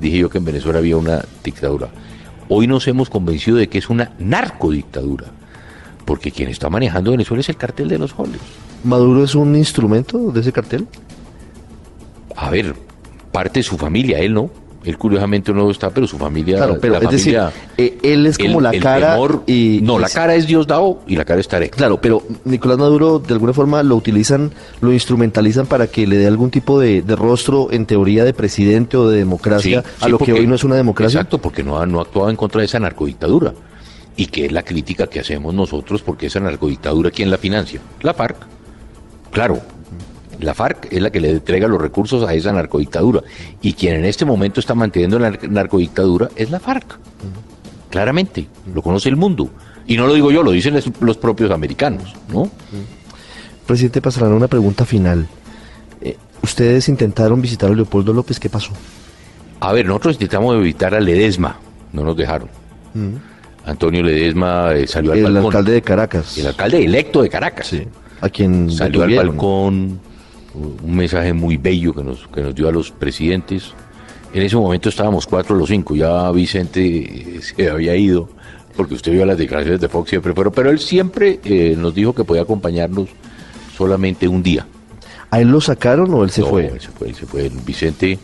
Dije 0.00 0.18
yo 0.18 0.30
que 0.30 0.38
en 0.38 0.44
Venezuela 0.44 0.78
había 0.78 0.96
una 0.96 1.24
dictadura. 1.42 1.88
Hoy 2.48 2.68
nos 2.68 2.86
hemos 2.86 3.10
convencido 3.10 3.56
de 3.56 3.68
que 3.68 3.78
es 3.78 3.90
una 3.90 4.12
narcodictadura. 4.20 5.26
Porque 6.04 6.30
quien 6.30 6.48
está 6.48 6.70
manejando 6.70 7.10
Venezuela 7.10 7.40
es 7.40 7.48
el 7.48 7.56
cartel 7.56 7.88
de 7.88 7.98
los 7.98 8.12
jóvenes. 8.12 8.40
¿Maduro 8.84 9.24
es 9.24 9.34
un 9.34 9.56
instrumento 9.56 10.30
de 10.30 10.40
ese 10.40 10.52
cartel? 10.52 10.86
A 12.36 12.50
ver, 12.50 12.76
parte 13.32 13.58
de 13.58 13.64
su 13.64 13.76
familia, 13.76 14.20
él 14.20 14.34
no. 14.34 14.48
Él 14.86 14.96
curiosamente 14.96 15.52
no 15.52 15.70
está, 15.70 15.90
pero 15.90 16.06
su 16.06 16.16
familia. 16.16 16.56
Claro, 16.56 16.78
pero 16.80 16.94
la 16.94 17.00
es 17.00 17.10
decir, 17.10 17.36
familia- 17.36 17.52
eh, 17.76 17.98
él 18.02 18.24
es 18.26 18.38
como 18.38 18.58
el- 18.58 18.62
la 18.64 18.70
el 18.70 18.80
cara 18.82 19.16
temor- 19.16 19.42
y... 19.46 19.80
no, 19.82 19.98
la 19.98 20.08
cara 20.08 20.34
es 20.36 20.46
Diosdado 20.46 21.00
y 21.06 21.16
la 21.16 21.24
cara 21.24 21.40
es 21.40 21.48
Tarek. 21.48 21.74
Claro, 21.74 22.00
pero 22.00 22.22
Nicolás 22.44 22.78
Maduro 22.78 23.18
de 23.18 23.34
alguna 23.34 23.52
forma 23.52 23.82
lo 23.82 23.96
utilizan, 23.96 24.52
lo 24.80 24.92
instrumentalizan 24.92 25.66
para 25.66 25.88
que 25.88 26.06
le 26.06 26.16
dé 26.18 26.26
algún 26.26 26.50
tipo 26.50 26.78
de, 26.80 27.02
de 27.02 27.16
rostro 27.16 27.68
en 27.72 27.84
teoría 27.86 28.24
de 28.24 28.32
presidente 28.32 28.96
o 28.96 29.08
de 29.08 29.18
democracia 29.18 29.82
Sí, 29.82 30.04
a 30.04 30.08
lo 30.08 30.18
que 30.18 30.32
hoy 30.32 30.46
no 30.46 30.54
es 30.54 30.62
una 30.64 30.76
democracia. 30.76 31.18
Exacto, 31.20 31.38
porque 31.38 31.62
no 31.64 31.78
ha, 31.78 31.86
no 31.86 32.00
actuado 32.00 32.30
en 32.30 32.36
contra 32.36 32.60
de 32.60 32.66
esa 32.66 32.78
narcodictadura. 32.78 33.52
Y 34.16 34.26
que 34.26 34.46
es 34.46 34.52
la 34.52 34.62
crítica 34.62 35.08
que 35.08 35.20
hacemos 35.20 35.52
nosotros 35.52 36.00
porque 36.02 36.26
esa 36.26 36.40
narcodictadura, 36.40 37.10
¿quién 37.10 37.30
la 37.30 37.36
financia? 37.38 37.80
La 38.00 38.14
FARC. 38.14 38.36
Claro, 39.30 39.60
la 40.40 40.54
FARC 40.54 40.88
es 40.92 41.00
la 41.00 41.10
que 41.10 41.20
le 41.20 41.30
entrega 41.30 41.68
los 41.68 41.80
recursos 41.80 42.22
a 42.28 42.34
esa 42.34 42.52
narcodictadura. 42.52 43.22
Y 43.62 43.72
quien 43.74 43.96
en 43.96 44.04
este 44.04 44.24
momento 44.24 44.60
está 44.60 44.74
manteniendo 44.74 45.18
la 45.18 45.30
nar- 45.32 45.48
narcodictadura 45.48 46.28
es 46.36 46.50
la 46.50 46.60
FARC. 46.60 46.98
Claramente, 47.90 48.46
lo 48.74 48.82
conoce 48.82 49.08
el 49.08 49.16
mundo. 49.16 49.48
Y 49.86 49.96
no 49.96 50.06
lo 50.06 50.14
digo 50.14 50.30
yo, 50.32 50.42
lo 50.42 50.50
dicen 50.50 50.74
los- 51.00 51.16
propios 51.16 51.50
americanos, 51.50 52.14
¿no? 52.32 52.50
Presidente 53.66 54.00
Pastrana, 54.02 54.34
una 54.34 54.48
pregunta 54.48 54.84
final. 54.84 55.26
Eh, 56.00 56.16
Ustedes 56.42 56.88
intentaron 56.88 57.40
visitar 57.40 57.70
a 57.70 57.74
Leopoldo 57.74 58.12
López, 58.12 58.38
¿qué 58.38 58.48
pasó? 58.50 58.72
A 59.60 59.72
ver, 59.72 59.86
nosotros 59.86 60.14
intentamos 60.14 60.54
evitar 60.56 60.94
a 60.94 61.00
Ledesma, 61.00 61.56
no 61.92 62.04
nos 62.04 62.16
dejaron. 62.16 62.48
Antonio 63.64 64.02
Ledesma 64.02 64.72
eh, 64.74 64.86
salió 64.86 65.12
al 65.12 65.18
El 65.18 65.24
balcón. 65.24 65.44
alcalde 65.46 65.72
de 65.72 65.82
Caracas, 65.82 66.38
El 66.38 66.46
alcalde 66.46 66.84
electo 66.84 67.22
de 67.22 67.28
Caracas. 67.28 67.72
a 68.20 68.28
quien 68.28 68.70
Salió 68.70 69.02
al 69.02 69.14
balcón, 69.16 70.00
un 70.82 70.96
mensaje 70.96 71.32
muy 71.32 71.56
bello 71.56 71.94
que 71.94 72.02
nos, 72.02 72.26
que 72.28 72.40
nos 72.40 72.54
dio 72.54 72.68
a 72.68 72.72
los 72.72 72.90
presidentes. 72.90 73.72
En 74.32 74.42
ese 74.42 74.56
momento 74.56 74.88
estábamos 74.88 75.26
cuatro 75.26 75.54
o 75.54 75.58
los 75.58 75.68
cinco, 75.68 75.94
ya 75.94 76.30
Vicente 76.30 77.40
se 77.42 77.70
había 77.70 77.94
ido, 77.96 78.28
porque 78.76 78.94
usted 78.94 79.12
vio 79.12 79.24
las 79.24 79.38
declaraciones 79.38 79.80
de 79.80 79.88
Fox 79.88 80.10
siempre, 80.10 80.34
pero, 80.34 80.50
pero 80.50 80.70
él 80.70 80.78
siempre 80.78 81.40
eh, 81.44 81.74
nos 81.78 81.94
dijo 81.94 82.14
que 82.14 82.24
podía 82.24 82.42
acompañarnos 82.42 83.08
solamente 83.76 84.28
un 84.28 84.42
día. 84.42 84.66
¿A 85.30 85.40
él 85.40 85.48
lo 85.50 85.60
sacaron 85.60 86.12
o 86.14 86.22
él 86.24 86.30
se 86.30 86.40
No, 86.42 86.48
fue? 86.48 86.66
él 86.66 86.80
se 86.80 86.88
fue, 86.88 87.08
él 87.08 87.14
se 87.14 87.26
fue. 87.26 87.50
Vicente 87.64 88.18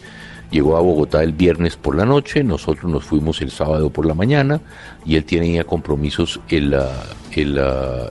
llegó 0.50 0.76
a 0.76 0.80
Bogotá 0.80 1.22
el 1.22 1.32
viernes 1.32 1.76
por 1.76 1.96
la 1.96 2.04
noche, 2.04 2.44
nosotros 2.44 2.90
nos 2.90 3.04
fuimos 3.04 3.40
el 3.40 3.50
sábado 3.50 3.90
por 3.90 4.04
la 4.06 4.14
mañana 4.14 4.60
y 5.06 5.16
él 5.16 5.24
tenía 5.24 5.64
compromisos 5.64 6.40
el, 6.48 6.76
el, 7.32 7.60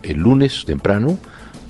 el 0.03 0.17
lunes 0.17 0.63
temprano, 0.65 1.17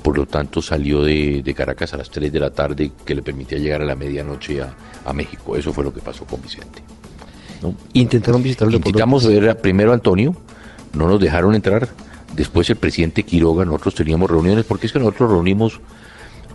por 0.01 0.17
lo 0.17 0.25
tanto 0.25 0.61
salió 0.61 1.03
de, 1.03 1.41
de 1.43 1.53
Caracas 1.53 1.93
a 1.93 1.97
las 1.97 2.09
3 2.09 2.31
de 2.31 2.39
la 2.39 2.49
tarde 2.51 2.91
que 3.05 3.13
le 3.15 3.21
permitía 3.21 3.57
llegar 3.59 3.81
a 3.81 3.85
la 3.85 3.95
medianoche 3.95 4.61
a, 4.61 4.73
a 5.05 5.13
México. 5.13 5.55
Eso 5.55 5.71
fue 5.73 5.83
lo 5.83 5.93
que 5.93 6.01
pasó 6.01 6.25
con 6.25 6.41
Vicente. 6.41 6.81
¿no? 7.61 7.75
Intentaron 7.93 8.41
visitar 8.41 8.67
a 8.67 8.71
Leopoldo 8.71 8.89
Intentamos 8.89 9.27
ver 9.27 9.49
a- 9.49 9.55
primero 9.55 9.91
a 9.91 9.93
Antonio, 9.93 10.35
no 10.93 11.07
nos 11.07 11.19
dejaron 11.19 11.53
entrar. 11.55 11.87
Después 12.35 12.69
el 12.69 12.77
presidente 12.77 13.23
Quiroga, 13.23 13.65
nosotros 13.65 13.93
teníamos 13.95 14.29
reuniones, 14.31 14.65
porque 14.65 14.87
es 14.87 14.93
que 14.93 14.99
nosotros 14.99 15.29
reunimos 15.31 15.79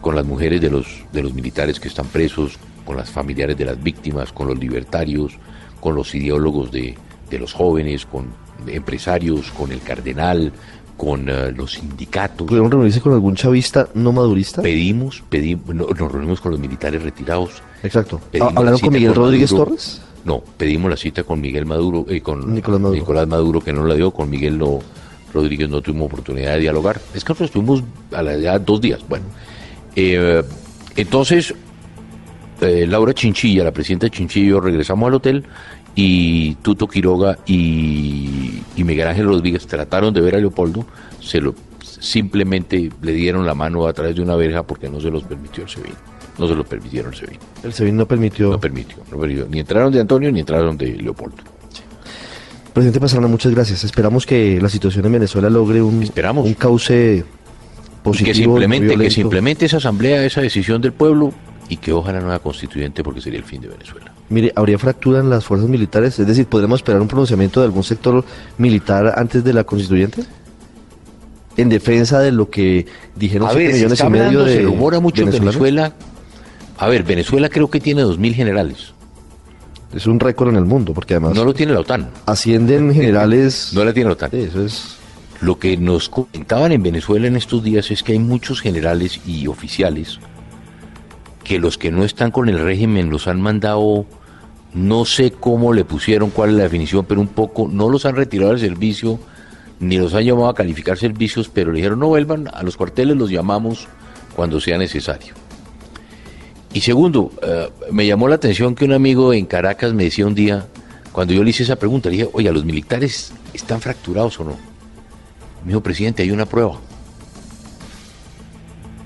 con 0.01 0.17
las 0.17 0.25
mujeres 0.25 0.61
de 0.61 0.71
los, 0.71 0.87
de 1.13 1.23
los 1.23 1.35
militares 1.35 1.79
que 1.79 1.89
están 1.89 2.07
presos, 2.07 2.59
con 2.85 2.97
las 2.97 3.11
familiares 3.11 3.57
de 3.59 3.65
las 3.67 3.83
víctimas, 3.83 4.33
con 4.33 4.47
los 4.49 4.59
libertarios, 4.59 5.33
con 5.81 5.95
los 5.95 6.15
ideólogos 6.15 6.71
de, 6.73 6.97
de 7.31 7.39
los 7.39 7.53
jóvenes, 7.53 8.07
con 8.07 8.29
empresarios, 8.67 9.51
con 9.53 9.71
el 9.73 9.81
cardenal, 9.81 10.53
con 10.97 11.29
eh, 11.29 11.53
los 11.53 11.73
sindicatos. 11.73 12.47
¿Pudieron 12.47 12.71
reunirse 12.71 13.01
con 13.01 13.13
algún 13.13 13.35
chavista 13.37 13.89
no 13.95 14.13
madurista? 14.13 14.63
Pedimos, 14.63 15.23
pedimos, 15.29 15.75
no- 15.75 15.87
nos 15.89 16.11
reunimos 16.13 16.41
con 16.41 16.53
los 16.53 16.61
militares 16.61 17.03
retirados. 17.03 17.51
Exacto. 17.83 18.21
¿Hablaron 18.41 18.75
la 18.75 18.79
con 18.81 18.93
Miguel 18.93 19.15
Rodríguez 19.15 19.53
Maduro. 19.53 19.71
Torres? 19.71 20.01
No, 20.25 20.43
pedimos 20.57 20.91
la 20.91 20.97
cita 20.97 21.23
con 21.23 21.41
Miguel 21.41 21.67
Maduro, 21.67 22.05
eh, 22.09 22.21
con 22.21 22.53
Nicolás 22.53 22.81
Maduro. 22.81 22.99
Nicolás 23.01 23.29
Maduro, 23.29 23.61
que 23.61 23.73
no 23.73 23.85
la 23.85 23.95
dio, 23.95 24.11
con 24.11 24.29
Miguel 24.31 24.59
no, 24.59 24.81
Rodríguez 25.33 25.69
no 25.69 25.81
tuvimos 25.83 26.07
oportunidad 26.07 26.55
de 26.55 26.61
dialogar. 26.61 27.01
Es 27.15 27.23
que 27.25 27.31
nosotros 27.33 27.51
estuvimos 27.51 27.85
a 28.13 28.23
la 28.23 28.37
ya 28.37 28.59
dos 28.59 28.81
días. 28.81 29.01
Bueno, 29.09 29.27
eh, 29.95 30.43
entonces 30.97 31.55
eh, 32.61 32.87
Laura 32.89 33.13
Chinchilla, 33.13 33.65
la 33.65 33.71
presidenta 33.73 34.09
Chinchilla 34.09 34.47
y 34.47 34.51
yo 34.51 34.61
regresamos 34.61 35.07
al 35.09 35.15
hotel 35.15 35.45
y 35.97 36.55
Tuto 36.57 36.87
Quiroga 36.87 37.39
y, 37.47 38.61
y 38.77 38.85
Miguel 38.85 39.09
Ángel 39.09 39.27
Rodríguez 39.27 39.67
trataron 39.67 40.15
de 40.15 40.21
ver 40.21 40.37
a 40.37 40.39
Leopoldo, 40.39 40.87
se 41.21 41.41
lo 41.41 41.55
simplemente 41.81 42.91
le 43.03 43.13
dieron 43.13 43.47
la 43.47 43.55
mano 43.55 43.87
a 43.87 43.93
través 43.93 44.15
de 44.15 44.23
una 44.23 44.37
verja 44.37 44.63
porque 44.63 44.89
no 44.89 45.01
se 45.01 45.11
los 45.11 45.25
permitió 45.25 45.65
el 45.65 45.71
SEBIN. 45.71 45.95
No 46.39 46.47
se 46.47 46.55
los 46.55 46.67
permitieron 46.67 47.13
el 47.15 47.19
SEBIN. 47.19 47.39
El 47.65 47.73
SEBIN 47.73 47.97
no 47.97 48.07
permitió. 48.07 48.51
No 48.51 48.61
permitió, 48.61 48.99
no 49.11 49.19
permitió. 49.19 49.47
Ni 49.49 49.59
entraron 49.61 49.91
de 49.91 50.01
Antonio 50.01 50.31
ni 50.31 50.41
entraron 50.41 50.77
de 50.77 50.89
Leopoldo. 50.97 51.37
Presidente 52.75 53.01
Pastrana, 53.01 53.27
muchas 53.27 53.53
gracias. 53.55 53.85
Esperamos 53.85 54.27
que 54.27 54.61
la 54.61 54.69
situación 54.69 55.07
en 55.07 55.13
Venezuela 55.13 55.49
logre 55.49 55.81
un, 55.81 56.03
Esperamos. 56.03 56.45
un 56.47 56.53
cauce 56.53 57.25
Y 57.25 58.05
positivo. 58.05 58.59
que 58.59 58.69
no 58.69 58.75
que 58.75 58.79
se 58.79 58.81
violento. 58.85 59.21
implemente 59.23 59.65
esa 59.65 59.79
asamblea, 59.79 60.23
esa 60.27 60.43
decisión 60.43 60.83
del 60.83 60.93
pueblo 60.93 61.33
y 61.69 61.77
que 61.77 61.93
ojalá 61.93 62.21
no 62.21 62.31
haya 62.31 62.39
constituyente 62.39 63.03
porque 63.03 63.21
sería 63.21 63.39
el 63.39 63.45
fin 63.45 63.61
de 63.61 63.69
Venezuela. 63.69 64.13
Mire, 64.29 64.53
¿habría 64.55 64.79
fractura 64.79 65.21
en 65.21 65.31
las 65.31 65.45
fuerzas 65.45 65.69
militares? 65.69 66.19
Es 66.19 66.27
decir, 66.27 66.47
¿podremos 66.47 66.81
esperar 66.81 67.01
un 67.01 67.09
pronunciamiento 67.09 67.61
de 67.61 67.67
algún 67.67 67.85
sector 67.85 68.25
militar 68.59 69.15
antes 69.17 69.43
de 69.45 69.53
la 69.53 69.65
constituyente? 69.65 70.25
En 71.57 71.69
defensa 71.69 72.21
de 72.21 72.33
lo 72.33 72.51
que 72.51 72.87
dijeron 73.15 73.49
A 73.49 73.53
ver, 73.53 73.71
se, 73.71 73.77
millones 73.77 73.93
está 73.95 74.07
y 74.07 74.11
medio 74.11 74.45
de 74.45 74.57
se 74.57 74.63
rumora 74.63 75.01
mucho 75.01 75.23
en. 75.23 75.31
Venezuela. 75.31 75.93
A 76.79 76.89
ver, 76.89 77.03
Venezuela 77.03 77.49
creo 77.49 77.71
que 77.71 77.81
tiene 77.81 78.05
2.000 78.05 78.35
generales. 78.35 78.93
Es 79.95 80.07
un 80.07 80.21
récord 80.21 80.51
en 80.51 80.57
el 80.57 80.67
mundo, 80.67 80.93
porque 80.93 81.15
además 81.15 81.35
No 81.35 81.45
lo 81.45 81.55
tiene 81.55 81.73
la 81.73 81.81
OTAN. 81.81 82.11
ascienden 82.27 82.93
generales... 82.95 83.71
No 83.73 83.83
la 83.85 83.95
tiene 83.95 84.11
la 84.11 84.15
OTAN. 84.15 84.31
Sí, 84.31 84.41
eso 84.41 84.65
es... 84.65 84.97
Lo 85.41 85.59
que 85.59 85.77
nos 85.77 86.09
comentaban 86.09 86.73
en 86.73 86.83
Venezuela 86.83 87.27
en 87.27 87.37
estos 87.37 87.63
días 87.63 87.91
es 87.91 88.03
que 88.03 88.13
hay 88.13 88.19
muchos 88.19 88.61
generales 88.61 89.21
y 89.27 89.47
oficiales 89.47 90.19
que 91.47 91.61
los 91.61 91.79
que 91.79 91.93
no 91.93 92.03
están 92.03 92.33
con 92.33 92.49
el 92.49 92.59
régimen 92.59 93.09
los 93.09 93.29
han 93.29 93.41
mandado, 93.41 94.05
no 94.75 95.05
sé 95.05 95.31
cómo 95.31 95.73
le 95.73 95.85
pusieron, 95.85 96.31
cuál 96.31 96.51
es 96.51 96.57
la 96.57 96.65
definición, 96.65 97.05
pero 97.05 97.21
un 97.21 97.29
poco, 97.29 97.69
no 97.71 97.89
los 97.89 98.05
han 98.05 98.17
retirado 98.17 98.51
del 98.51 98.59
servicio, 98.59 99.21
ni 99.79 99.97
los 99.97 100.13
han 100.15 100.25
llamado 100.25 100.49
a 100.49 100.57
calificar 100.57 100.99
servicios, 100.99 101.49
pero 101.49 101.71
le 101.71 101.77
dijeron 101.77 102.01
no 102.01 102.09
vuelvan, 102.09 102.49
a 102.53 102.65
los 102.65 102.77
cuarteles 102.77 103.17
los 103.17 103.31
llamamos 103.31 103.87
cuando 104.35 104.61
sea 104.61 104.77
necesario. 104.77 105.35
Y 106.73 106.81
segundo, 106.81 107.31
eh, 107.41 107.71
me 107.93 108.09
llamó 108.09 108.27
la 108.27 108.35
atención 108.35 108.75
que 108.75 108.85
un 108.85 108.93
amigo 108.93 109.33
en 109.33 109.47
Caracas 109.47 109.95
me 109.95 110.03
decía 110.03 110.27
un 110.27 110.35
día, 110.35 110.67
cuando 111.13 111.33
yo 111.33 111.45
le 111.45 111.51
hice 111.51 111.63
esa 111.63 111.77
pregunta, 111.77 112.09
le 112.09 112.17
dije, 112.17 112.31
oye, 112.33 112.51
¿los 112.51 112.65
militares 112.65 113.33
están 113.55 113.81
fracturados 113.81 114.41
o 114.41 114.45
no? 114.45 114.57
Me 115.63 115.69
dijo, 115.69 115.81
presidente, 115.81 116.25
hay 116.25 116.33
una 116.33 116.47
prueba. 116.47 116.81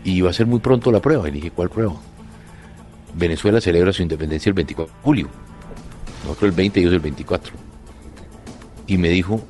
Y 0.04 0.22
va 0.22 0.30
a 0.30 0.32
ser 0.32 0.46
muy 0.46 0.60
pronto 0.60 0.90
la 0.90 1.00
prueba. 1.00 1.28
Y 1.28 1.32
le 1.32 1.36
dije, 1.36 1.50
¿cuál 1.50 1.68
prueba? 1.68 1.96
Venezuela 3.14 3.60
celebra 3.60 3.92
su 3.92 4.02
independencia 4.02 4.50
el 4.50 4.54
24 4.54 4.94
de 4.94 5.02
julio. 5.02 5.28
Nosotros 6.24 6.50
el 6.50 6.56
20 6.56 6.80
y 6.80 6.82
ellos 6.82 6.94
el 6.94 7.00
24. 7.00 7.52
Y 8.86 8.98
me 8.98 9.08
dijo, 9.08 9.40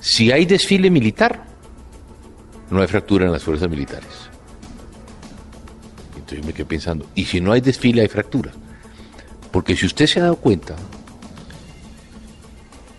si 0.00 0.30
hay 0.30 0.46
desfile 0.46 0.90
militar, 0.90 1.44
no 2.70 2.80
hay 2.80 2.86
fractura 2.86 3.26
en 3.26 3.32
las 3.32 3.42
fuerzas 3.42 3.68
militares. 3.68 4.30
Entonces 6.16 6.44
me 6.44 6.52
quedé 6.52 6.66
pensando, 6.66 7.06
¿y 7.14 7.24
si 7.24 7.40
no 7.40 7.52
hay 7.52 7.60
desfile 7.60 8.02
hay 8.02 8.08
fractura? 8.08 8.52
Porque 9.50 9.76
si 9.76 9.86
usted 9.86 10.06
se 10.06 10.20
ha 10.20 10.24
dado 10.24 10.36
cuenta, 10.36 10.74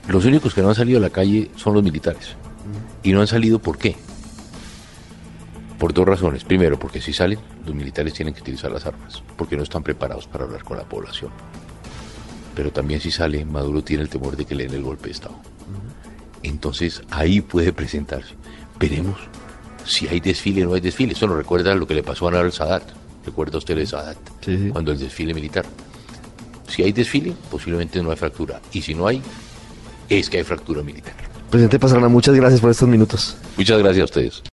los 0.08 0.26
únicos 0.26 0.54
que 0.54 0.62
no 0.62 0.70
han 0.70 0.76
salido 0.76 1.00
a 1.00 1.02
la 1.02 1.10
calle 1.10 1.52
son 1.56 1.74
los 1.74 1.84
militares. 1.84 2.36
Y 3.04 3.12
no 3.12 3.22
han 3.22 3.28
salido 3.28 3.60
¿por 3.60 3.78
qué? 3.78 3.96
Por 5.78 5.94
dos 5.94 6.08
razones. 6.08 6.44
Primero, 6.44 6.80
porque 6.80 7.02
si 7.02 7.14
salen, 7.14 7.40
los 7.66 7.76
militares 7.76 8.14
tienen 8.14 8.34
que 8.34 8.42
utilizar 8.42 8.72
las 8.72 8.86
armas, 8.86 9.22
porque 9.36 9.56
no 9.56 9.64
están 9.64 9.84
preparados 9.84 10.28
para 10.28 10.46
hablar 10.46 10.64
con 10.64 10.78
la 10.78 10.84
población. 10.84 11.32
Pero 12.56 12.72
también 12.72 13.00
si 13.00 13.12
sale, 13.12 13.46
Maduro 13.46 13.84
tiene 13.84 14.04
el 14.04 14.10
temor 14.10 14.36
de 14.36 14.46
que 14.46 14.56
le 14.56 14.66
den 14.66 14.74
el 14.74 14.84
golpe 14.84 15.06
de 15.06 15.12
Estado. 15.12 15.36
Entonces 16.42 17.04
ahí 17.12 17.42
puede 17.42 17.74
presentarse. 17.74 18.34
Veremos 18.80 19.18
si 19.86 20.08
hay 20.08 20.20
desfile 20.20 20.66
o 20.66 20.70
no 20.70 20.74
hay 20.74 20.82
desfile. 20.82 21.14
Eso 21.14 21.28
nos 21.28 21.38
recuerda 21.38 21.76
lo 21.76 21.88
que 21.88 21.94
le 21.94 22.04
pasó 22.04 22.26
a 22.26 22.30
Anwar 22.30 22.52
Sadat. 22.52 22.84
¿Recuerda 23.26 23.58
usted 23.58 23.76
de 23.76 23.86
Sadat? 23.86 24.18
Sí, 24.42 24.58
sí. 24.58 24.70
Cuando 24.70 24.92
el 24.92 25.00
desfile 25.00 25.34
militar. 25.34 25.66
Si 26.68 26.84
hay 26.84 26.92
desfile, 26.92 27.34
posiblemente 27.50 28.02
no 28.02 28.12
hay 28.12 28.18
fractura. 28.18 28.62
Y 28.74 28.82
si 28.82 28.94
no 28.94 29.08
hay, 29.08 29.22
es 30.10 30.30
que 30.30 30.38
hay 30.38 30.44
fractura 30.44 30.82
militar. 30.84 31.16
Presidente 31.50 31.80
Pastrana, 31.80 32.10
muchas 32.10 32.36
gracias 32.36 32.60
por 32.60 32.72
estos 32.72 32.90
minutos. 32.90 33.38
Muchas 33.56 33.80
gracias 33.80 34.02
a 34.02 34.06
ustedes. 34.06 34.44